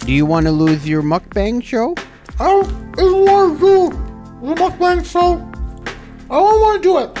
[0.00, 1.94] Do you want to lose your mukbang show?
[2.40, 2.62] I
[2.96, 5.34] don't want to do the mukbang show.
[6.28, 7.14] I don't want to do it.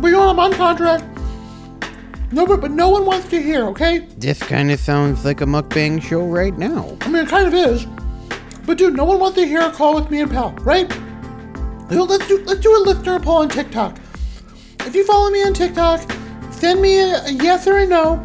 [0.00, 0.30] But you know what?
[0.30, 1.04] I'm on contract.
[2.30, 4.00] No, but, but no one wants to hear, okay?
[4.18, 6.96] This kind of sounds like a mukbang show right now.
[7.00, 7.86] I mean, it kind of is.
[8.66, 10.88] But dude, no one wants to hear a call with me and Pal, right?
[11.90, 13.98] Know, let's do let's do a listener poll on TikTok.
[14.80, 16.02] If you follow me on TikTok,
[16.50, 18.16] send me a, a yes or a no.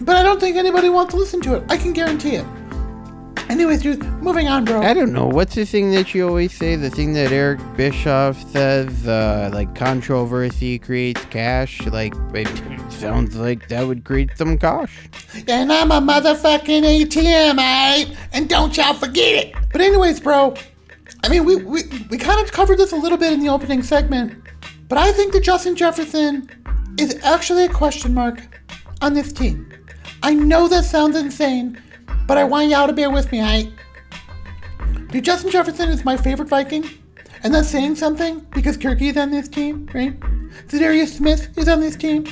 [0.00, 1.64] But I don't think anybody wants to listen to it.
[1.68, 2.44] I can guarantee it.
[3.48, 4.82] Anyways, dude, moving on, bro.
[4.82, 5.26] I don't know.
[5.26, 6.74] What's the thing that you always say?
[6.74, 11.86] The thing that Eric Bischoff says, uh, like controversy creates cash.
[11.86, 15.08] Like it sounds like that would create some cash.
[15.46, 18.16] And I'm a motherfucking ATM, alright?
[18.32, 19.54] And don't y'all forget it.
[19.70, 20.54] But anyways, bro,
[21.22, 23.82] I mean, we, we, we kind of covered this a little bit in the opening
[23.82, 24.42] segment,
[24.88, 26.48] but I think that Justin Jefferson
[26.98, 28.60] is actually a question mark
[29.00, 29.72] on this team.
[30.22, 31.80] I know that sounds insane,
[32.26, 33.72] but I want y'all to bear with me, alright?
[35.10, 36.84] Dude, Justin Jefferson is my favorite Viking,
[37.42, 40.18] and that's saying something because Kirky is on this team, right?
[40.68, 42.26] Za'Darius Smith is on this team.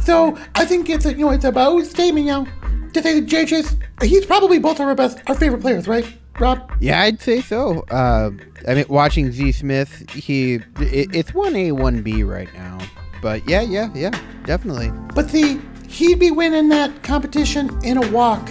[0.00, 2.46] So I think it's a you know it's a bold statement, you know,
[2.92, 6.06] to say that JJ's he's probably both of our best our favorite players, right?
[6.38, 6.70] Rob?
[6.80, 7.80] Yeah, I'd say so.
[7.90, 8.30] Uh,
[8.66, 12.78] I mean, watching Z Smith, he it, it's one A, one B right now.
[13.22, 14.10] But yeah, yeah, yeah,
[14.44, 14.92] definitely.
[15.14, 18.50] But see, he'd be winning that competition in a walk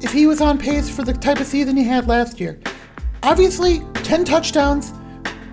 [0.00, 2.58] if he was on pace for the type of season he had last year.
[3.22, 4.92] Obviously, 10 touchdowns.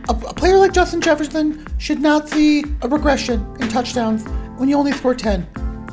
[0.07, 4.25] A, a player like Justin Jefferson should not see a regression in touchdowns
[4.57, 5.47] when you only score 10.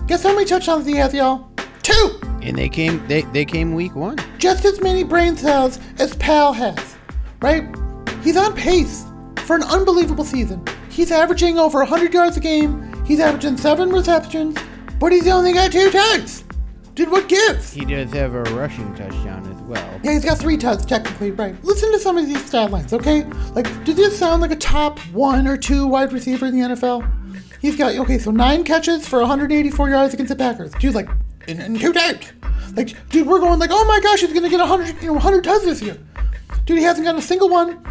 [0.07, 1.51] Guess how many touchdowns he has, y'all?
[1.83, 2.21] Two!
[2.43, 4.19] And they came they, they came week one.
[4.38, 6.97] Just as many brain cells as Pal has,
[7.41, 7.65] right?
[8.23, 9.07] He's on pace
[9.47, 10.65] for an unbelievable season.
[10.91, 12.93] He's averaging over 100 yards a game.
[13.05, 14.57] He's averaging seven receptions,
[14.99, 16.45] but he's only got two tugs.
[16.94, 17.72] Dude, what gives?
[17.72, 20.00] He does have a rushing touchdown as well.
[20.02, 21.55] Yeah, he's got three tugs, technically, right.
[21.64, 23.24] Listen to some of these stat lines, okay?
[23.55, 27.11] Like, does this sound like a top one or two wide receiver in the NFL?
[27.62, 30.72] He's got, okay, so nine catches for 184 yards against the Packers.
[30.72, 31.09] Dude, like,
[31.48, 32.33] in, and two tugs.
[32.76, 35.44] Like, dude, we're going like, oh my gosh, he's gonna get 100, you know, 100
[35.44, 35.98] touchdowns this year.
[36.66, 37.83] Dude, he hasn't gotten a single one.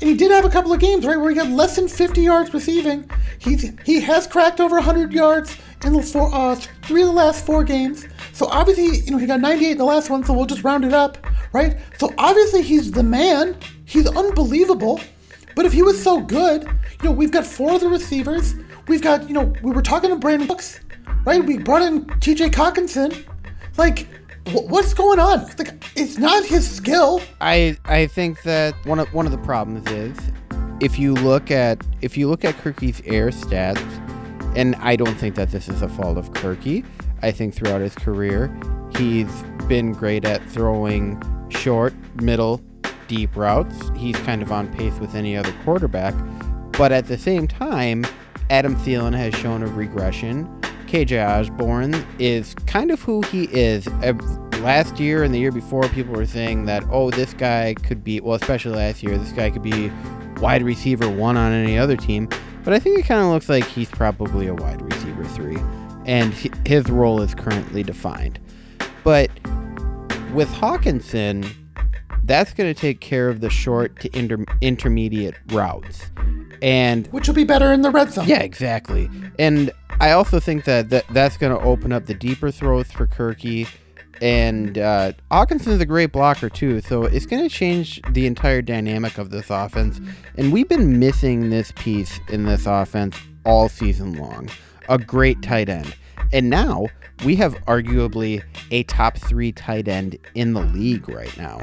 [0.00, 2.20] And he did have a couple of games, right, where he got less than 50
[2.20, 3.08] yards receiving.
[3.38, 7.46] He's he has cracked over 100 yards in the four, uh, three of the last
[7.46, 8.06] four games.
[8.34, 10.84] So obviously, you know, he got 98 in the last one, so we'll just round
[10.84, 11.76] it up, right?
[11.98, 13.56] So obviously, he's the man.
[13.84, 15.00] He's unbelievable.
[15.54, 18.56] But if he was so good, you know, we've got four of the receivers.
[18.88, 20.80] We've got, you know, we were talking to Brandon Brooks,
[21.24, 21.44] right?
[21.44, 23.24] We brought in TJ Cockinson.
[23.76, 24.08] Like,
[24.48, 25.46] wh- what's going on?
[25.56, 27.22] Like, it's not his skill.
[27.40, 30.18] I I think that one of one of the problems is
[30.80, 33.78] if you look at if you look at Kirky's air stats,
[34.56, 36.84] and I don't think that this is a fault of Kirky.
[37.24, 38.54] I think throughout his career,
[38.96, 42.60] he's been great at throwing short, middle,
[43.08, 43.90] deep routes.
[43.96, 46.14] He's kind of on pace with any other quarterback.
[46.72, 48.04] But at the same time,
[48.50, 50.46] Adam Thielen has shown a regression.
[50.86, 53.88] KJ Osborn is kind of who he is.
[53.88, 54.12] Uh,
[54.60, 58.20] last year and the year before, people were saying that, oh, this guy could be,
[58.20, 59.90] well, especially last year, this guy could be
[60.40, 62.28] wide receiver one on any other team.
[62.64, 65.58] But I think it kind of looks like he's probably a wide receiver three,
[66.06, 66.32] and
[66.66, 68.38] his role is currently defined.
[69.02, 69.30] But
[70.32, 71.50] with Hockenson,
[72.24, 76.10] that's going to take care of the short to inter- intermediate routes.
[76.62, 78.26] And which will be better in the red zone.
[78.26, 79.10] Yeah, exactly.
[79.38, 83.06] And I also think that, that that's going to open up the deeper throws for
[83.06, 83.68] Kirky.
[84.22, 89.18] And uh, Hockenson's a great blocker too, so it's going to change the entire dynamic
[89.18, 90.00] of this offense.
[90.36, 94.48] And we've been missing this piece in this offense all season long
[94.88, 95.94] a great tight end.
[96.32, 96.86] And now
[97.24, 101.60] we have arguably a top three tight end in the league right now.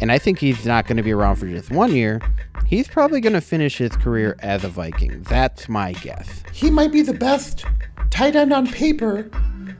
[0.00, 2.20] And I think he's not going to be around for just one year.
[2.66, 5.22] He's probably going to finish his career as a Viking.
[5.22, 6.42] That's my guess.
[6.52, 7.64] He might be the best
[8.10, 9.30] tight end on paper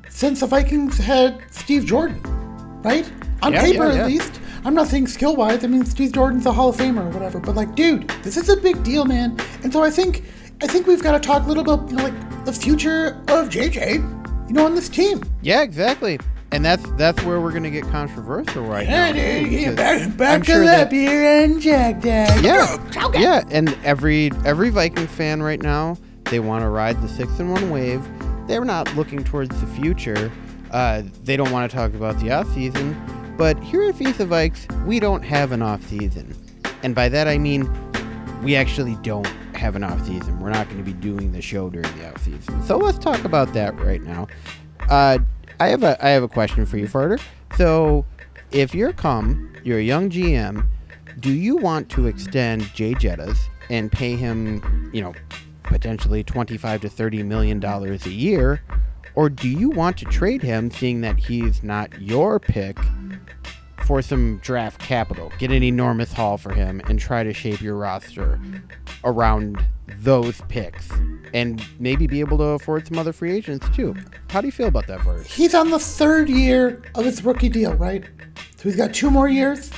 [0.08, 2.20] since the Vikings had Steve Jordan,
[2.82, 3.10] right?
[3.42, 4.00] On Yeah, paper, yeah, yeah.
[4.02, 4.40] at least.
[4.64, 5.62] I'm not saying skill wise.
[5.64, 7.38] I mean, Steve Jordan's a Hall of Famer or whatever.
[7.38, 9.38] But like, dude, this is a big deal, man.
[9.62, 10.24] And so I think,
[10.62, 13.48] I think we've got to talk a little bit, you know, like the future of
[13.48, 15.22] JJ, you know, on this team.
[15.42, 16.18] Yeah, exactly.
[16.52, 19.40] And that's that's where we're gonna get controversial right Yeah, now.
[19.42, 22.44] dude, yeah, back, back sure to that- beer and Jack Dad.
[22.44, 22.78] Yeah,
[23.18, 25.96] yeah, and every every Viking fan right now,
[26.30, 28.06] they want to ride the six and one wave.
[28.46, 30.30] They're not looking towards the future.
[30.70, 32.94] Uh, they don't want to talk about the off season.
[33.36, 36.36] But here at Vis-à-Vikes, we don't have an off season,
[36.84, 37.68] and by that I mean
[38.44, 40.40] we actually don't have an off season.
[40.40, 42.62] We're not going to be doing the show during the off season.
[42.64, 44.26] So let's talk about that right now.
[44.88, 45.18] Uh,
[45.60, 47.20] I have a I have a question for you, Farter.
[47.56, 48.04] So,
[48.50, 50.66] if you're come, you're a young GM,
[51.20, 53.38] do you want to extend Jay Jettas
[53.70, 55.14] and pay him, you know,
[55.62, 58.62] potentially 25 to 30 million dollars a year,
[59.14, 62.78] or do you want to trade him, seeing that he's not your pick?
[63.86, 67.76] For some draft capital, get an enormous haul for him, and try to shape your
[67.76, 68.40] roster
[69.04, 69.64] around
[69.98, 70.88] those picks,
[71.34, 73.94] and maybe be able to afford some other free agents too.
[74.30, 75.26] How do you feel about that, Farter?
[75.26, 78.04] He's on the third year of his rookie deal, right?
[78.56, 79.70] So he's got two more years.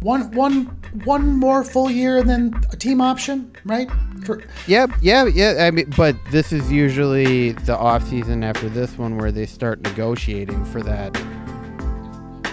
[0.00, 0.66] one one
[1.04, 3.88] one more full year and then a team option, right?
[4.24, 5.66] For Yep, yeah, yeah.
[5.66, 9.80] I mean, but this is usually the off season after this one where they start
[9.80, 11.16] negotiating for that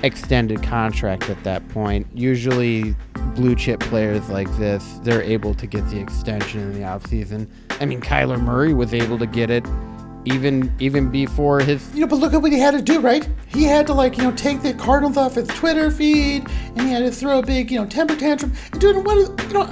[0.03, 2.05] extended contract at that point.
[2.13, 2.95] Usually,
[3.35, 7.49] blue chip players like this, they're able to get the extension in the off season.
[7.79, 9.65] I mean, Kyler Murray was able to get it
[10.25, 13.27] even even before his you know, but look at what he had to do, right?
[13.47, 16.91] He had to like you know take the Cardinals off his Twitter feed, and he
[16.91, 18.53] had to throw a big you know temper tantrum.
[18.71, 19.65] And dude, what is, you know,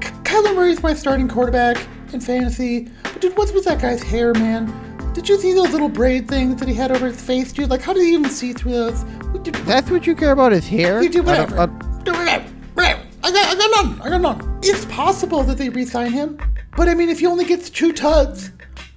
[0.00, 1.76] Ky- Kyler Murray's my starting quarterback
[2.12, 2.88] in fantasy.
[3.02, 4.72] But dude, what's with that guy's hair, man?
[5.12, 7.68] Did you see those little braid things that he had over his face, dude?
[7.68, 9.04] Like, how did he even see through those?
[9.64, 11.02] That's what you care about is hair?
[11.02, 11.60] You do I don't- whatever.
[11.60, 12.44] I- Do whatever.
[12.74, 13.00] Whatever.
[13.22, 14.02] I got, I got none.
[14.02, 14.58] I got none.
[14.62, 16.38] It's possible that they re-sign him,
[16.76, 18.50] but I mean, if he only gets two tuds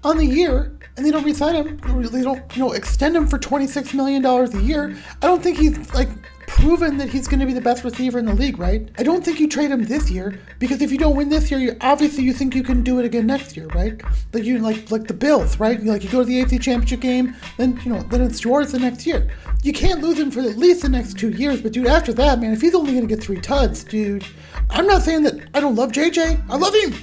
[0.03, 1.77] on the year and they don't re-sign him,
[2.11, 5.57] they don't, you know, extend him for twenty-six million dollars a year, I don't think
[5.57, 6.09] he's like
[6.53, 8.89] proven that he's going to be the best receiver in the league, right?
[8.97, 11.59] I don't think you trade him this year because if you don't win this year,
[11.59, 13.99] you obviously you think you can do it again next year, right?
[14.33, 15.81] Like you like like the Bills, right?
[15.83, 18.79] Like you go to the AFC Championship game, then you know then it's yours the
[18.79, 19.31] next year.
[19.63, 22.39] You can't lose him for at least the next two years, but dude, after that,
[22.39, 24.25] man, if he's only going to get three tuds, dude,
[24.69, 26.49] I'm not saying that I don't love JJ.
[26.49, 26.93] I love him.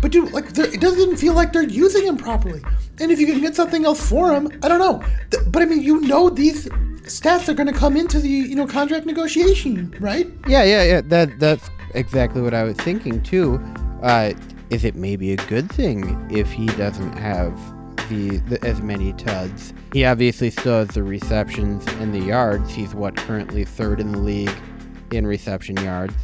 [0.00, 2.62] But dude, like, it doesn't feel like they're using him properly.
[3.00, 5.02] And if you can get something else for him, I don't know.
[5.48, 6.68] But I mean, you know, these
[7.06, 10.26] stats are going to come into the you know contract negotiation, right?
[10.46, 11.00] Yeah, yeah, yeah.
[11.00, 13.60] That that's exactly what I was thinking too.
[14.02, 14.34] Uh,
[14.70, 17.56] is it maybe a good thing if he doesn't have
[18.08, 19.72] the, the as many tuds?
[19.92, 22.74] He obviously still has the receptions and the yards.
[22.74, 24.54] He's what currently third in the league
[25.12, 26.14] in reception yards,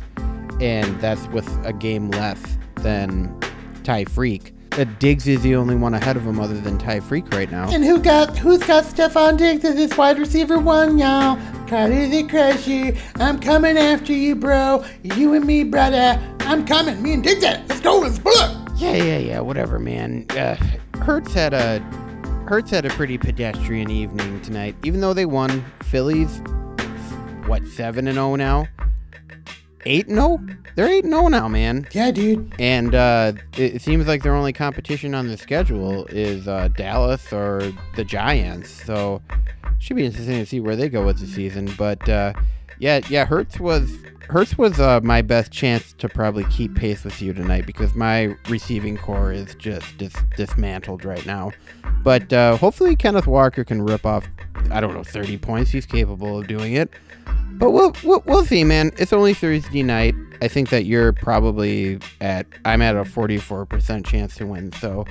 [0.60, 3.38] and that's with a game less than
[3.84, 4.54] Ty Freak.
[4.72, 7.70] Uh, Diggs is the only one ahead of him other than Ty Freak right now.
[7.70, 11.38] And who got who's got Stefon Diggs as his wide receiver one, y'all?
[11.66, 14.84] Carter the Crusher, I'm coming after you, bro.
[15.02, 16.18] You and me, brother.
[16.40, 17.02] I'm coming.
[17.02, 17.98] Me and Diggs, let's go.
[17.98, 18.68] Let's pull up.
[18.76, 19.40] Yeah, yeah, yeah.
[19.40, 20.26] Whatever, man.
[20.30, 20.56] Uh,
[21.02, 21.78] Hurts had a
[22.48, 24.74] Hurts had a pretty pedestrian evening tonight.
[24.84, 26.40] Even though they won, Phillies,
[27.46, 28.66] what seven and zero now?
[29.84, 30.40] Eight and zero?
[30.74, 31.86] They're eight and zero now, man.
[31.92, 32.54] Yeah, dude.
[32.58, 37.32] And uh, it, it seems like their only competition on the schedule is uh, Dallas
[37.32, 38.70] or the Giants.
[38.70, 39.20] So
[39.78, 41.72] should be interesting to see where they go with the season.
[41.76, 42.32] But uh,
[42.82, 43.96] yeah, yeah, Hurts was
[44.28, 48.34] Hurts was uh, my best chance to probably keep pace with you tonight because my
[48.48, 51.52] receiving corps is just dis- dismantled right now.
[52.02, 54.26] But uh, hopefully Kenneth Walker can rip off
[54.72, 55.70] I don't know 30 points.
[55.70, 56.90] He's capable of doing it.
[57.52, 58.90] But we'll, we'll we'll see, man.
[58.98, 60.16] It's only Thursday night.
[60.40, 64.72] I think that you're probably at I'm at a 44% chance to win.
[64.72, 65.04] So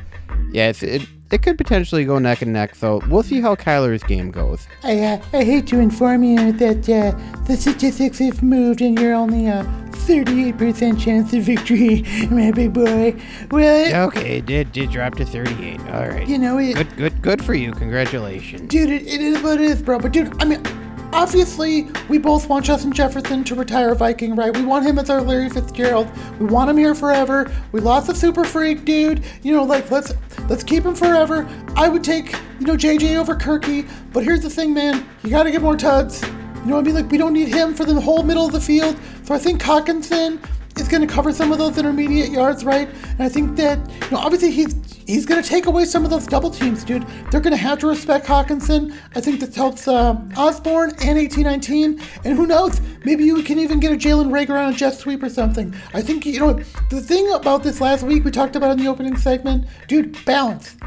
[0.51, 2.75] yeah, it's, it it could potentially go neck and neck.
[2.75, 4.67] So we'll see how Kyler's game goes.
[4.83, 9.13] I, uh, I hate to inform you that uh, the statistics have moved and you're
[9.13, 13.15] only a 38% chance of victory, my big boy.
[13.51, 15.79] Well, okay, it did did drop to 38.
[15.91, 16.27] All right.
[16.27, 17.71] You know, it- good good good for you.
[17.71, 18.69] Congratulations.
[18.69, 19.99] dude, it, it is what it is, bro.
[19.99, 20.61] But dude, I mean,
[21.13, 24.55] obviously, we both want Justin Jefferson to retire Viking, right?
[24.55, 26.09] We want him as our Larry Fitzgerald.
[26.39, 27.51] We want him here forever.
[27.71, 29.23] We lost the super freak, dude.
[29.43, 30.13] You know, like let's
[30.49, 31.47] let's keep him forever.
[31.75, 35.05] I would take you know JJ over Kirky, but here's the thing, man.
[35.23, 36.21] You got to get more tuds.
[36.21, 36.95] You know what I mean?
[36.95, 38.97] Like we don't need him for the whole middle of the field.
[39.23, 40.39] So I think Hockenson
[40.77, 42.87] is going to cover some of those intermediate yards, right?
[42.87, 46.09] And I think that you know, obviously he's he's going to take away some of
[46.09, 47.05] those double teams, dude.
[47.29, 48.95] They're going to have to respect Hockenson.
[49.15, 52.01] I think this helps uh, Osborn and 1819.
[52.23, 52.79] And who knows?
[53.03, 55.73] Maybe you can even get a Jalen Reagor on a jet sweep or something.
[55.93, 56.53] I think you know
[56.89, 60.23] the thing about this last week we talked about in the opening segment, dude.
[60.25, 60.77] Balance.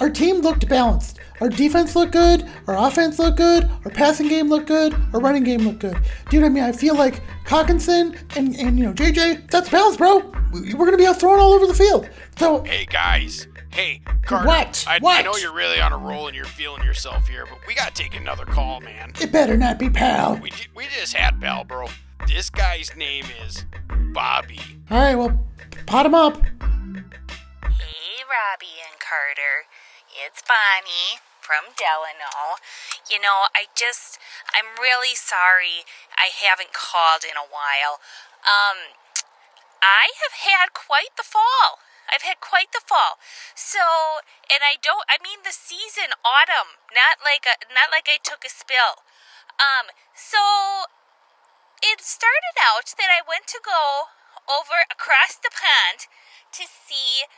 [0.00, 1.18] Our team looked balanced.
[1.40, 2.48] Our defense looked good.
[2.66, 3.68] Our offense looked good.
[3.84, 4.94] Our passing game looked good.
[5.12, 5.96] Our running game looked good.
[6.30, 10.18] Dude, I mean, I feel like Cockinson and, and you know, JJ, that's balanced, bro.
[10.52, 12.08] We- We're going to be out throwing all over the field.
[12.38, 13.46] So, Hey guys.
[13.70, 14.46] Hey, Carter.
[14.48, 14.84] What?
[14.88, 17.74] I, I know you're really on a roll and you're feeling yourself here, but we
[17.74, 19.12] gotta take another call, man.
[19.20, 20.36] it better not be pal.
[20.42, 21.86] We we just had Pal, bro.
[22.26, 23.66] This guy's name is
[24.14, 24.58] Bobby.
[24.90, 25.44] All right, well,
[25.86, 26.42] pot him up.
[26.42, 29.66] Hey, Robbie and Carter.
[30.08, 32.56] It's Bonnie from Delano.
[33.08, 34.16] You know, I just,
[34.56, 35.84] I'm really sorry
[36.16, 38.00] I haven't called in a while.
[38.40, 38.96] Um,
[39.84, 41.84] I have had quite the fall.
[42.08, 43.20] I've had quite the fall.
[43.52, 48.16] So, and I don't, I mean the season, autumn, not like a, not like I
[48.16, 49.04] took a spill.
[49.60, 50.88] Um, so
[51.84, 54.08] it started out that I went to go
[54.48, 56.08] over across the pond
[56.56, 57.28] to see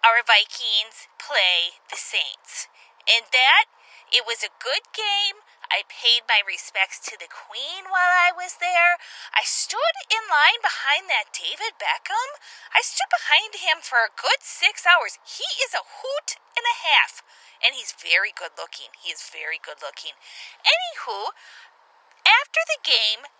[0.00, 2.68] our Vikings play the Saints.
[3.04, 3.68] And that,
[4.10, 5.44] it was a good game.
[5.70, 8.98] I paid my respects to the Queen while I was there.
[9.30, 12.30] I stood in line behind that David Beckham.
[12.74, 15.22] I stood behind him for a good six hours.
[15.22, 17.22] He is a hoot and a half,
[17.62, 18.90] and he's very good looking.
[18.98, 20.18] He is very good looking.
[20.66, 21.38] Anywho,
[22.26, 23.30] after the game,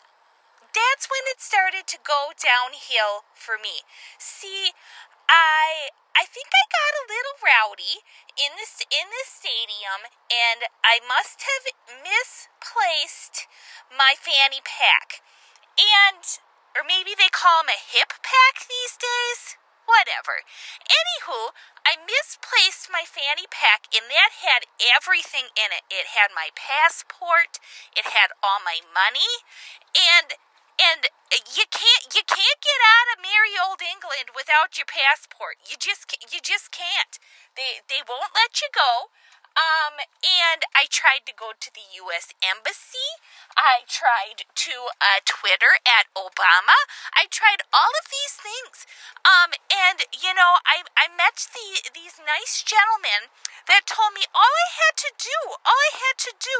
[0.70, 3.82] that's when it started to go downhill for me.
[4.22, 4.70] See,
[5.31, 8.03] I I think I got a little rowdy
[8.35, 11.64] in this in this stadium and I must have
[12.03, 13.47] misplaced
[13.95, 15.22] my fanny pack.
[15.78, 16.26] And
[16.74, 19.55] or maybe they call them a hip pack these days.
[19.87, 20.47] Whatever.
[20.87, 21.51] Anywho,
[21.83, 25.87] I misplaced my fanny pack and that had everything in it.
[25.91, 27.59] It had my passport,
[27.95, 29.43] it had all my money,
[29.95, 30.35] and
[30.78, 31.11] and
[31.55, 33.49] you can't you can't get out of old
[33.91, 35.59] England without your passport.
[35.66, 37.18] You just you just can't.
[37.59, 39.11] They they won't let you go.
[39.59, 42.30] Um, and I tried to go to the U.S.
[42.38, 43.18] Embassy.
[43.59, 46.78] I tried to uh, Twitter at Obama.
[47.18, 48.86] I tried all of these things.
[49.26, 53.34] Um, and you know, I I met the these nice gentlemen
[53.66, 56.57] that told me all I had to do, all I had to do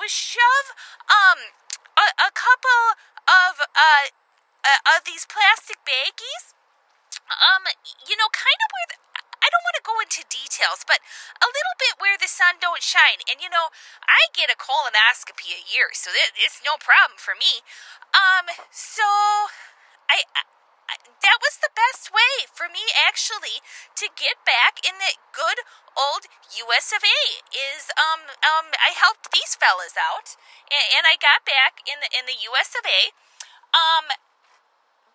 [0.00, 0.72] was shove
[1.12, 1.52] um
[2.00, 2.96] a, a couple
[3.28, 4.04] of uh,
[4.64, 6.56] uh of these plastic baggies.
[7.30, 7.62] Um,
[8.06, 8.88] you know, kind of where.
[8.90, 8.96] The,
[9.40, 11.00] I don't want to go into details, but
[11.40, 13.24] a little bit where the sun don't shine.
[13.24, 13.72] And you know,
[14.04, 17.64] I get a colonoscopy a year, so it's no problem for me.
[18.12, 19.08] Um, so
[20.12, 20.44] I, I
[21.22, 23.62] that was the best way for me actually
[23.94, 25.62] to get back in the good
[25.94, 26.26] old
[26.66, 27.22] US of A
[27.52, 30.34] is um um I helped these fellas out
[30.72, 33.12] and, and I got back in the in the US of A
[33.70, 34.06] um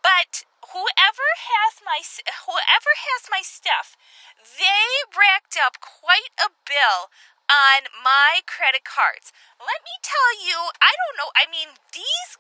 [0.06, 2.06] but whoever has my
[2.46, 3.98] whoever has my stuff,
[4.38, 4.86] they
[5.18, 7.10] racked up quite a bill
[7.50, 9.34] on my credit cards.
[9.58, 11.34] Let me tell you, I don't know.
[11.34, 12.38] I mean, these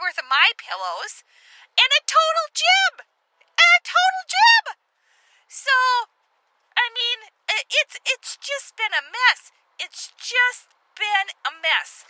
[0.03, 1.22] worth of My Pillows
[1.78, 3.07] and a total gym
[3.84, 4.64] total gem.
[5.48, 5.76] So,
[6.76, 7.18] I mean,
[7.70, 9.52] it's it's just been a mess.
[9.78, 12.04] It's just been a mess.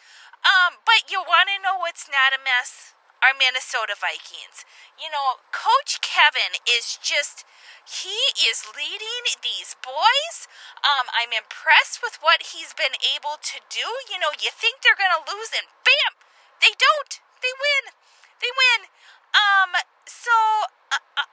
[0.47, 2.95] Um, but you want to know what's not a mess?
[3.25, 4.63] Our Minnesota Vikings.
[5.01, 7.43] You know, Coach Kevin is just
[7.87, 10.37] he is leading these boys.
[10.85, 13.87] Um, I'm impressed with what he's been able to do.
[14.13, 16.13] You know, you think they're gonna lose, and bam,
[16.61, 17.13] they don't.
[17.41, 17.85] They win.
[18.39, 18.81] They win.
[19.33, 19.71] Um,
[20.07, 20.35] so
[20.93, 21.31] uh, uh,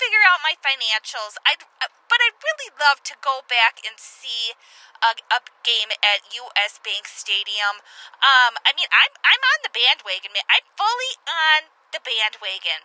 [0.00, 1.36] figure out my financials.
[1.44, 4.56] I uh, but I'd really love to go back and see
[5.04, 6.80] a, a game at U.S.
[6.80, 7.84] Bank Stadium.
[8.24, 10.32] Um, I mean, I'm I'm on the bandwagon.
[10.32, 10.48] Man.
[10.48, 11.60] I'm fully on
[11.92, 12.80] the bandwagon.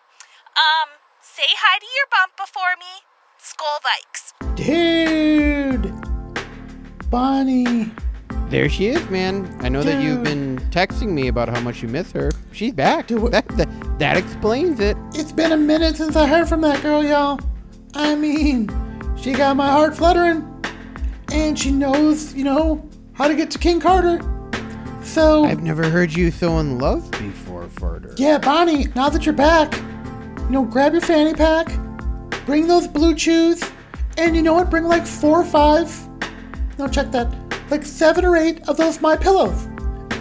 [0.60, 3.08] Um, say hi to your bump before me.
[3.40, 4.36] Skol Vikes.
[4.60, 5.88] Dude,
[7.10, 7.92] Bonnie.
[8.50, 9.58] There she is, man.
[9.62, 12.32] I know that you've been texting me about how much you miss her.
[12.52, 13.08] She's back.
[13.08, 13.68] Dude, that, that,
[14.00, 14.98] that explains it.
[15.14, 17.40] It's been a minute since I heard from that girl, y'all.
[17.94, 18.70] I mean,
[19.16, 20.44] she got my heart fluttering,
[21.32, 24.20] and she knows, you know, how to get to King Carter.
[25.02, 28.14] So I've never heard you so in love before, Farter.
[28.18, 28.88] Yeah, Bonnie.
[28.96, 31.68] Now that you're back, you know, grab your fanny pack,
[32.46, 33.64] bring those blue chews,
[34.18, 34.70] and you know what?
[34.70, 35.90] Bring like four or five.
[36.78, 37.34] No, check that
[37.70, 39.68] like seven or eight of those my pillows,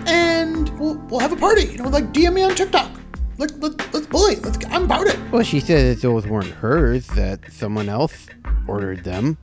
[0.07, 1.64] and we'll, we'll have a party.
[1.64, 2.93] You know, like DM me on TikTok.
[3.39, 4.37] Like let, let's bully.
[4.37, 4.59] Let's.
[4.66, 5.18] I'm about it.
[5.30, 7.07] Well, she said that those weren't hers.
[7.09, 8.28] That someone else
[8.66, 9.39] ordered them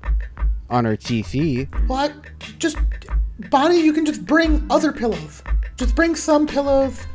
[0.70, 1.68] on her TC.
[1.88, 2.14] Well, I,
[2.58, 2.78] just
[3.50, 5.44] Bonnie, you can just bring other pillows.
[5.76, 7.06] Just bring some pillows.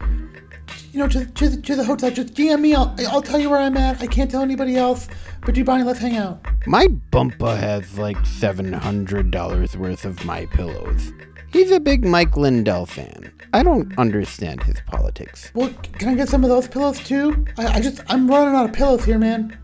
[0.93, 2.11] You know, to, to, to the hotel.
[2.11, 2.75] Just DM me.
[2.75, 4.03] I'll, I'll tell you where I'm at.
[4.03, 5.09] I can't tell anybody else.
[5.43, 6.45] But dude, Bonnie, let's hang out.
[6.67, 11.13] My bumpa has like $700 worth of my pillows.
[11.57, 13.33] He's a big Mike Lindell fan.
[13.55, 15.51] I don't understand his politics.
[15.55, 17.47] Well, can I get some of those pillows too?
[17.57, 19.57] I, I just, I'm running out of pillows here, man.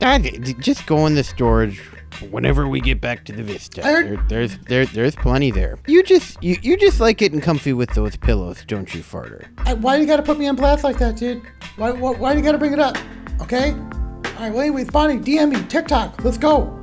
[0.00, 1.78] I, just go in the storage
[2.30, 3.80] whenever we get back to the Vista.
[3.82, 5.78] Heard- There, there's there, there's plenty there.
[5.86, 9.46] You just you, you just like getting comfy with those pillows, don't you, Farter?
[9.58, 11.42] I, why you gotta put me on blast like that, dude?
[11.76, 12.96] Why, why, why you gotta bring it up?
[13.40, 13.70] Okay?
[13.72, 16.76] Alright, well, anyways, Bonnie, DM me, TikTok, let's go.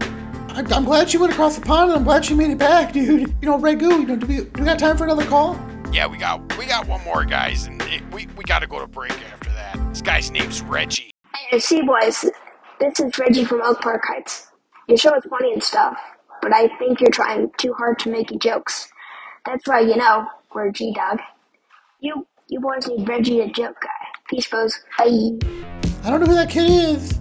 [0.58, 2.92] I, I'm glad she went across the pond and I'm glad she made it back,
[2.92, 3.30] dude.
[3.42, 5.56] You know, Ragu, you know, do we, do we got time for another call?
[5.92, 8.80] Yeah, we got we got one more, guys, and it, we we got to go
[8.80, 9.80] to break after that.
[9.90, 11.12] This guy's name's Reggie.
[11.36, 12.26] Hey, see, boys,
[12.80, 14.48] this is Reggie from Oak Park Heights.
[14.88, 15.96] Your show is funny and stuff,
[16.42, 18.90] but I think you're trying too hard to make jokes.
[19.46, 21.20] That's why, you know, we're G Dog.
[22.00, 23.90] You you boys need Reggie a joke guy.
[24.28, 24.74] Peace, bros.
[24.98, 25.38] Bye.
[26.04, 27.12] I don't know who that kid is,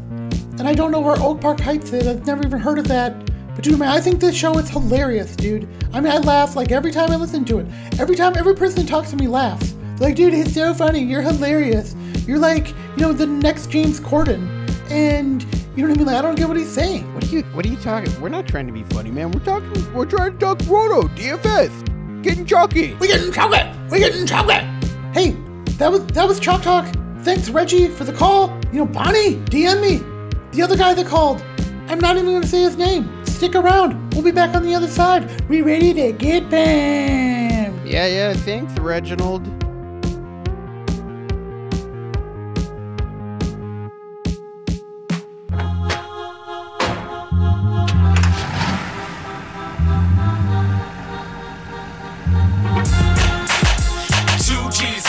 [0.59, 2.07] and I don't know where Oak Park Heights is.
[2.07, 3.25] I've never even heard of that.
[3.57, 5.66] But dude, man, I think this show is hilarious, dude.
[5.94, 7.66] I mean, I laugh like every time I listen to it.
[7.98, 9.74] Every time, every person that talks to me laughs.
[9.98, 11.00] Like, dude, it's so funny.
[11.00, 11.96] You're hilarious.
[12.26, 14.46] You're like, you know, the next James Corden,
[14.90, 15.42] and
[15.74, 16.07] you know what I mean.
[16.07, 17.12] Like, I don't get what he's saying.
[17.14, 18.20] What are you what are you talking?
[18.20, 19.30] We're not trying to be funny, man.
[19.30, 22.22] We're talking we're trying to talk Roto, DFS.
[22.22, 22.92] Getting chalky.
[22.94, 23.74] We getting chocolate.
[23.90, 24.64] We getting chocolate.
[25.14, 25.30] Hey,
[25.78, 26.86] that was that was Chalk Talk.
[27.20, 28.48] Thanks, Reggie, for the call.
[28.70, 30.02] You know, Bonnie, DM me.
[30.52, 31.42] The other guy that called.
[31.88, 33.15] I'm not even gonna say his name.
[33.37, 34.14] Stick around.
[34.14, 35.47] We'll be back on the other side.
[35.47, 37.87] We ready to get bam.
[37.87, 39.47] Yeah, yeah, thanks, Reginald.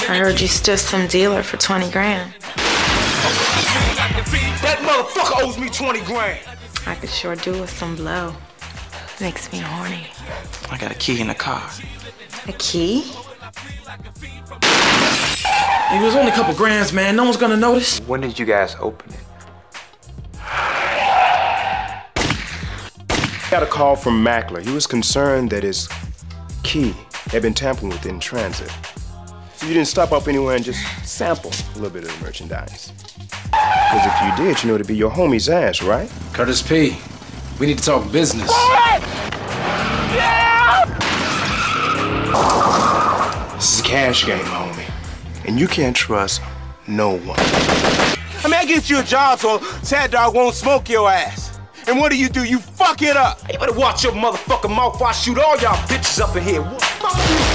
[0.10, 2.34] I heard you stood some dealer for 20 grand.
[4.60, 6.40] That motherfucker owes me 20 grand.
[6.88, 8.34] I could sure do with some blow.
[9.20, 10.08] Makes me horny.
[10.70, 11.70] I got a key in the car.
[12.48, 13.12] A key?
[15.92, 17.18] It was only a couple grands, man.
[17.18, 18.00] No one's gonna notice.
[18.02, 19.20] When did you guys open it?
[23.52, 24.64] Got a call from Mackler.
[24.66, 25.90] He was concerned that his
[26.64, 26.94] key
[27.32, 28.72] had been tampered with in transit.
[29.58, 32.91] So you didn't stop up anywhere and just sample a little bit of the merchandise.
[33.49, 36.08] Because if you did, you know it'd be your homie's ass, right?
[36.32, 36.95] Curtis P.
[37.60, 38.51] We need to talk business.
[43.55, 44.88] This is a cash game, homie.
[45.45, 46.39] And you can't trust
[46.88, 47.39] no one.
[47.39, 51.60] I mean, I get you a job so Sad Dog won't smoke your ass.
[51.88, 52.43] And what do you do?
[52.43, 53.39] You fuck it up.
[53.51, 56.62] You better watch your motherfucking mouth before I shoot all y'all bitches up in here.
[56.62, 57.47] What?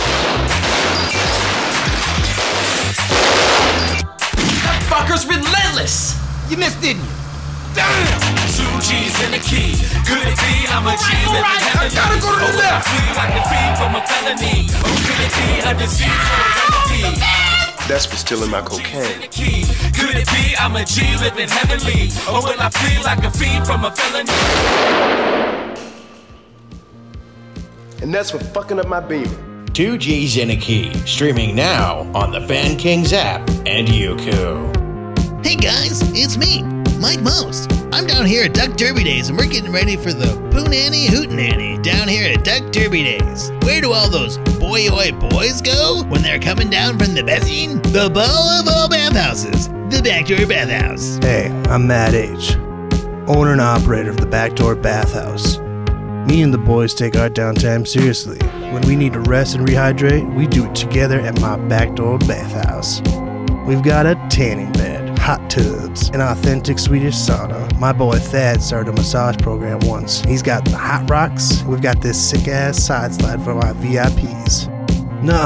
[5.13, 5.37] Fuck you.
[5.37, 6.17] Relentless.
[6.51, 7.09] You missed, didn't you?
[7.75, 8.21] Damn!
[8.53, 9.73] Two G's in the key.
[10.05, 12.89] Could it be I'm a G living I gotta go to the left.
[13.17, 14.69] Like a fee from a felony.
[14.81, 17.17] Or could it be a disease or a remedy?
[17.89, 19.29] That's for stealing my cocaine.
[19.31, 19.65] Key.
[19.97, 22.11] Could it be I'm a G living heavenly?
[22.29, 24.31] Or will I feel like a fiend from a felony?
[28.03, 29.31] And that's for fucking up my beamer.
[29.73, 34.82] Two G's in a Key, streaming now on the Fan Kings app and Yuku.
[35.45, 36.63] Hey guys, it's me,
[37.01, 37.73] Mike Most.
[37.93, 41.83] I'm down here at Duck Derby Days and we're getting ready for the Poonanny Hootenanny
[41.83, 43.51] down here at Duck Derby Days.
[43.63, 47.83] Where do all those boy oi boys go when they're coming down from the bathing?
[47.83, 51.19] The ball of all bathhouses, the Backdoor Bathhouse.
[51.19, 52.55] Hey, I'm Matt H.,
[53.29, 55.59] owner and operator of the Backdoor Bathhouse.
[56.29, 58.39] Me and the boys take our downtime seriously.
[58.73, 63.03] When we need to rest and rehydrate, we do it together at my Backdoor Bathhouse.
[63.67, 67.79] We've got a tanning bed, hot tubs, an authentic Swedish sauna.
[67.79, 70.21] My boy Thad started a massage program once.
[70.23, 71.63] He's got the hot rocks.
[71.63, 74.67] We've got this sick ass side slide for my VIPs.
[75.23, 75.39] No,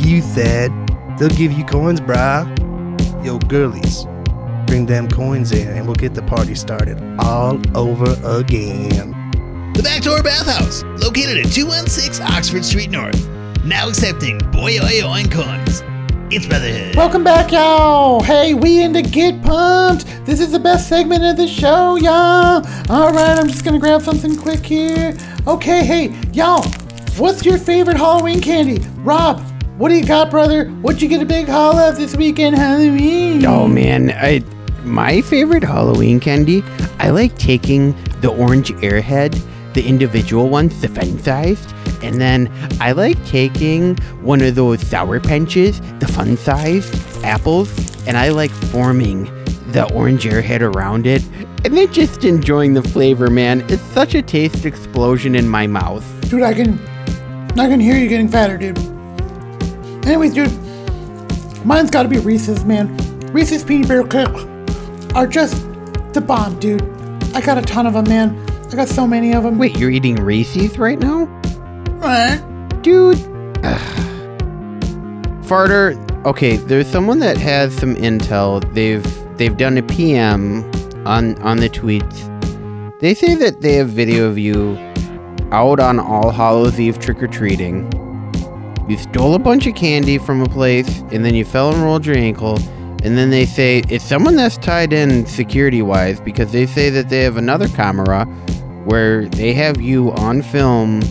[0.08, 0.70] you Thad.
[1.18, 2.46] They'll give you coins, brah.
[3.24, 4.06] Yo, girlies,
[4.68, 9.10] bring them coins in and we'll get the party started all over again.
[9.74, 13.28] The Backdoor Bathhouse, located at 216 Oxford Street North.
[13.64, 15.82] Now accepting boy oi oi coins.
[16.32, 16.94] It's Brotherhood.
[16.94, 18.22] Welcome back, y'all.
[18.22, 20.06] Hey, we in to get pumped.
[20.24, 22.64] This is the best segment of the show, y'all.
[22.88, 25.16] All right, I'm just gonna grab something quick here.
[25.48, 26.64] Okay, hey, y'all,
[27.16, 28.78] what's your favorite Halloween candy?
[28.98, 29.40] Rob,
[29.76, 30.68] what do you got, brother?
[30.82, 33.44] What'd you get a big haul of this weekend, Halloween?
[33.44, 34.44] Oh man, I
[34.84, 36.62] my favorite Halloween candy.
[37.00, 39.34] I like taking the orange airhead,
[39.74, 42.50] the individual ones, the fun sized, and then
[42.80, 46.94] I like taking one of those sour pinches, the fun sized
[47.24, 47.70] apples,
[48.06, 49.24] and I like forming
[49.72, 51.22] the orange airhead around it,
[51.64, 53.64] and then just enjoying the flavor, man.
[53.68, 56.04] It's such a taste explosion in my mouth.
[56.28, 56.78] Dude, I can,
[57.58, 58.78] I can hear you getting fatter, dude.
[60.06, 60.52] Anyways, dude,
[61.64, 62.96] mine's got to be Reese's, man.
[63.32, 64.34] Reese's peanut butter cup
[65.14, 65.62] are just
[66.12, 66.82] the bomb, dude.
[67.34, 68.49] I got a ton of them, man.
[68.72, 69.58] I got so many of them.
[69.58, 71.26] Wait, you're eating Reese's right now?
[71.98, 72.82] What?
[72.82, 73.16] Dude.
[75.42, 78.62] Farter, okay, there's someone that has some intel.
[78.72, 79.04] They've
[79.36, 80.64] they've done a PM
[81.04, 82.28] on on the tweets.
[83.00, 84.76] They say that they have video of you
[85.50, 87.90] out on All Hallows Eve trick or treating.
[88.88, 92.06] You stole a bunch of candy from a place and then you fell and rolled
[92.06, 92.56] your ankle.
[93.02, 97.08] And then they say it's someone that's tied in security wise because they say that
[97.08, 98.28] they have another camera
[98.84, 101.02] where they have you on film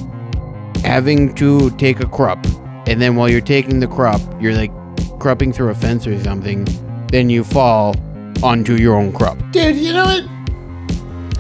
[0.84, 2.44] having to take a crop.
[2.88, 4.72] And then while you're taking the crop, you're like
[5.20, 6.68] cropping through a fence or something.
[7.12, 7.96] Then you fall
[8.44, 9.38] onto your own crop.
[9.52, 10.24] Dude, you know what?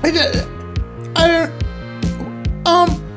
[0.03, 0.45] I,
[1.15, 2.67] I don't.
[2.67, 3.09] Um,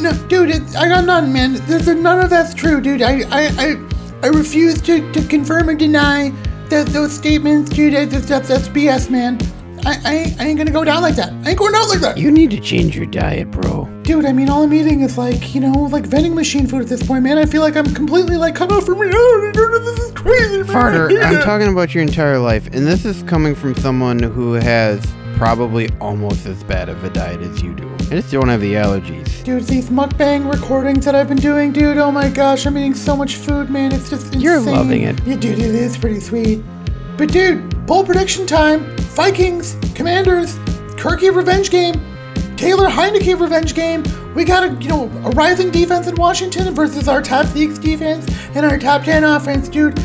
[0.00, 1.54] no, dude, it, I got none, man.
[1.66, 3.02] There's none of that's true, dude.
[3.02, 3.88] I, I, I,
[4.22, 6.30] I refuse to, to confirm or deny
[6.68, 7.94] that those statements, dude.
[7.94, 9.38] That's, that's, that's BS, man.
[9.86, 11.32] I, I, I ain't gonna go down like that.
[11.44, 12.18] I ain't going down like that.
[12.18, 13.84] You need to change your diet, bro.
[14.02, 16.88] Dude, I mean, all I'm eating is like, you know, like vending machine food at
[16.88, 17.38] this point, man.
[17.38, 18.98] I feel like I'm completely like cut off from.
[19.00, 20.66] Oh, this is crazy, man.
[20.66, 25.04] Farter, I'm talking about your entire life, and this is coming from someone who has
[25.36, 27.88] probably almost as bad of a diet as you do.
[28.10, 29.44] I just don't have the allergies.
[29.44, 33.14] Dude, these mukbang recordings that I've been doing, dude, oh my gosh, I'm eating so
[33.14, 33.92] much food, man.
[33.92, 34.40] It's just insane.
[34.40, 35.22] You're loving it.
[35.24, 36.62] Yeah, dude, it is pretty sweet.
[37.16, 38.84] But dude, bowl prediction time.
[39.16, 40.56] Vikings, Commanders,
[41.00, 41.94] Kirky revenge game,
[42.54, 44.04] Taylor Heinicke revenge game.
[44.34, 48.28] We got a you know a rising defense in Washington versus our top six defense
[48.54, 49.98] and our top ten offense, dude.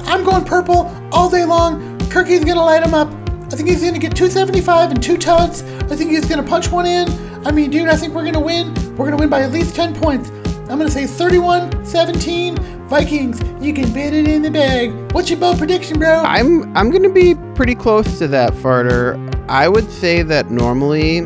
[0.00, 1.96] I'm going purple all day long.
[2.10, 3.08] Kirky's gonna light him up.
[3.52, 5.62] I think he's gonna get 275 and two tuds.
[5.62, 7.08] I think he's gonna punch one in.
[7.46, 8.74] I mean, dude, I think we're gonna win.
[8.96, 10.30] We're gonna win by at least 10 points.
[10.68, 13.40] I'm gonna say 31 17 Vikings.
[13.62, 15.12] You can bet it in the bag.
[15.12, 16.22] What's your bold prediction, bro?
[16.22, 19.16] I'm I'm gonna be pretty close to that, Farter.
[19.48, 21.20] I would say that normally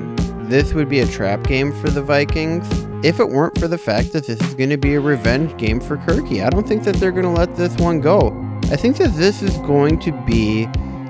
[0.48, 2.66] this would be a trap game for the Vikings.
[3.04, 5.80] If it weren't for the fact that this is going to be a revenge game
[5.80, 8.28] for Kirky, I don't think that they're going to let this one go.
[8.64, 10.66] I think that this is going to be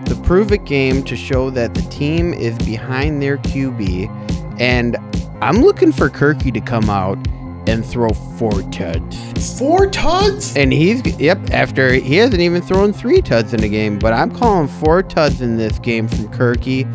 [0.07, 4.61] the prove it game to show that the team is behind their QB.
[4.61, 4.97] And
[5.43, 7.19] I'm looking for Kirky to come out
[7.67, 9.59] and throw four tuds.
[9.59, 10.57] Four tuds?
[10.57, 11.39] And he's yep.
[11.51, 15.41] After he hasn't even thrown three tuds in a game, but I'm calling four tuds
[15.41, 16.87] in this game from Kirky,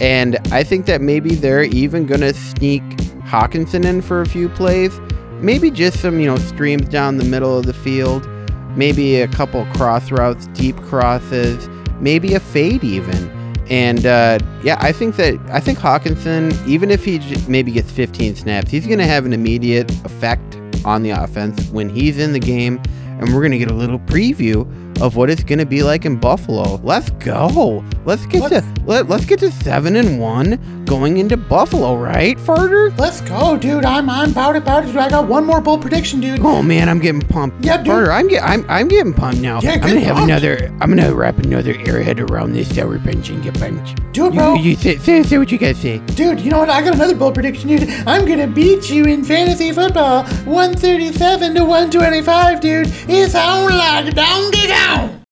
[0.00, 2.82] and I think that maybe they're even gonna sneak
[3.24, 5.00] Hockenson in for a few plays,
[5.40, 8.28] maybe just some you know streams down the middle of the field,
[8.76, 11.68] maybe a couple cross routes, deep crosses,
[12.00, 13.35] maybe a fade even.
[13.68, 17.90] And uh, yeah, I think that I think Hockenson, even if he j- maybe gets
[17.90, 22.32] 15 snaps, he's going to have an immediate effect on the offense when he's in
[22.32, 22.80] the game.
[23.18, 24.66] And we're going to get a little preview
[25.00, 26.76] of what it's going to be like in Buffalo.
[26.82, 27.82] Let's go.
[28.04, 32.96] Let's get to let, let's get to seven and one going into Buffalo, right, Farter?
[32.98, 33.84] Let's go, dude.
[33.84, 34.86] I'm I'm about it, about it.
[34.88, 34.96] dude.
[34.96, 36.40] I got one more bold prediction, dude.
[36.40, 37.64] Oh man, I'm getting pumped.
[37.64, 37.86] Yeah, dude.
[37.88, 39.60] Farter, I'm get I'm I'm getting pumped now.
[39.60, 40.30] Yeah, I'm gonna have pumped.
[40.30, 40.72] another.
[40.80, 44.00] I'm gonna wrap another airhead around this sour punch and get pumped.
[44.12, 44.54] Do it, bro.
[44.54, 45.98] You, you say, say say what you gotta say.
[46.14, 46.70] Dude, you know what?
[46.70, 47.88] I got another bold prediction, dude.
[48.06, 52.86] I'm gonna beat you in fantasy football, 137 to 125, dude.
[53.08, 55.22] It's on like donkey down.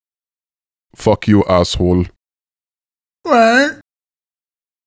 [0.97, 2.05] Fuck you, asshole.
[3.23, 3.81] What?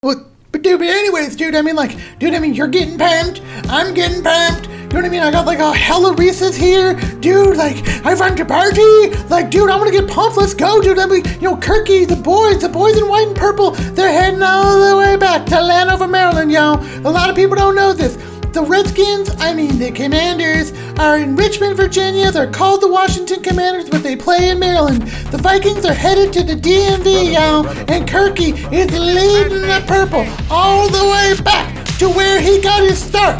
[0.03, 3.41] Well, but dude, but anyways, dude, I mean, like, dude, I mean, you're getting pumped.
[3.69, 4.67] I'm getting pumped.
[4.67, 5.21] You know what I mean?
[5.21, 7.57] I got like a hella Reese's here, dude.
[7.57, 9.09] Like, I run to party.
[9.27, 10.37] Like, dude, I'm gonna get pumped.
[10.37, 10.97] Let's go, dude.
[10.97, 14.41] I mean, you know, Kirky, the boys, the boys in white and purple, they're heading
[14.41, 16.75] all the way back to Landover, Maryland, yo.
[17.03, 18.15] A lot of people don't know this.
[18.57, 22.31] The Redskins, I mean the Commanders, are in Richmond, Virginia.
[22.31, 25.03] They're called the Washington Commanders, but they play in Maryland.
[25.29, 30.89] The Vikings are headed to the DMV, y'all, and Kirky is leading the purple all
[30.89, 33.39] the way back to where he got his start.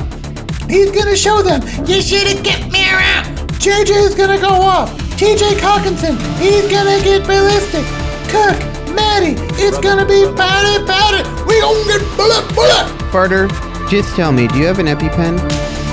[0.69, 3.25] He's gonna show them, you should have kept me around.
[3.57, 4.93] JJ is gonna go off.
[5.17, 7.85] TJ Cockinson, he's gonna get ballistic.
[8.29, 8.53] Cook,
[8.93, 11.25] Maddie, it's gonna be about it.
[11.47, 12.85] We gonna get bullet, bullet.
[13.09, 13.49] Farter,
[13.89, 15.37] just tell me, do you have an EpiPen?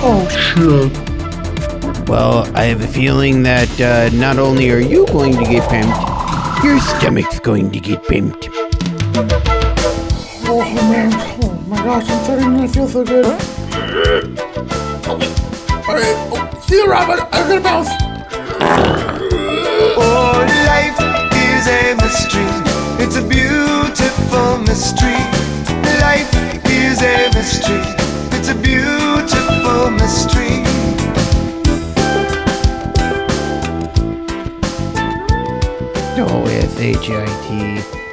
[0.03, 0.91] Oh sure.
[2.07, 6.65] Well, I have a feeling that uh, not only are you going to get pimped,
[6.65, 8.49] your stomach's going to get pimped.
[10.47, 13.27] Oh man, oh my gosh, I'm starting to feel so good.
[15.87, 17.21] Alright, oh, see you, Robert.
[17.33, 17.89] I'm gonna bounce.
[19.97, 20.99] Oh, life
[21.33, 22.51] is a mystery.
[23.03, 25.23] It's a beautiful mystery.
[26.01, 26.64] Life
[26.95, 27.83] is a mystery.
[28.39, 30.63] It's a beautiful mystery.
[36.17, 38.04] Oh, S-H-I-T.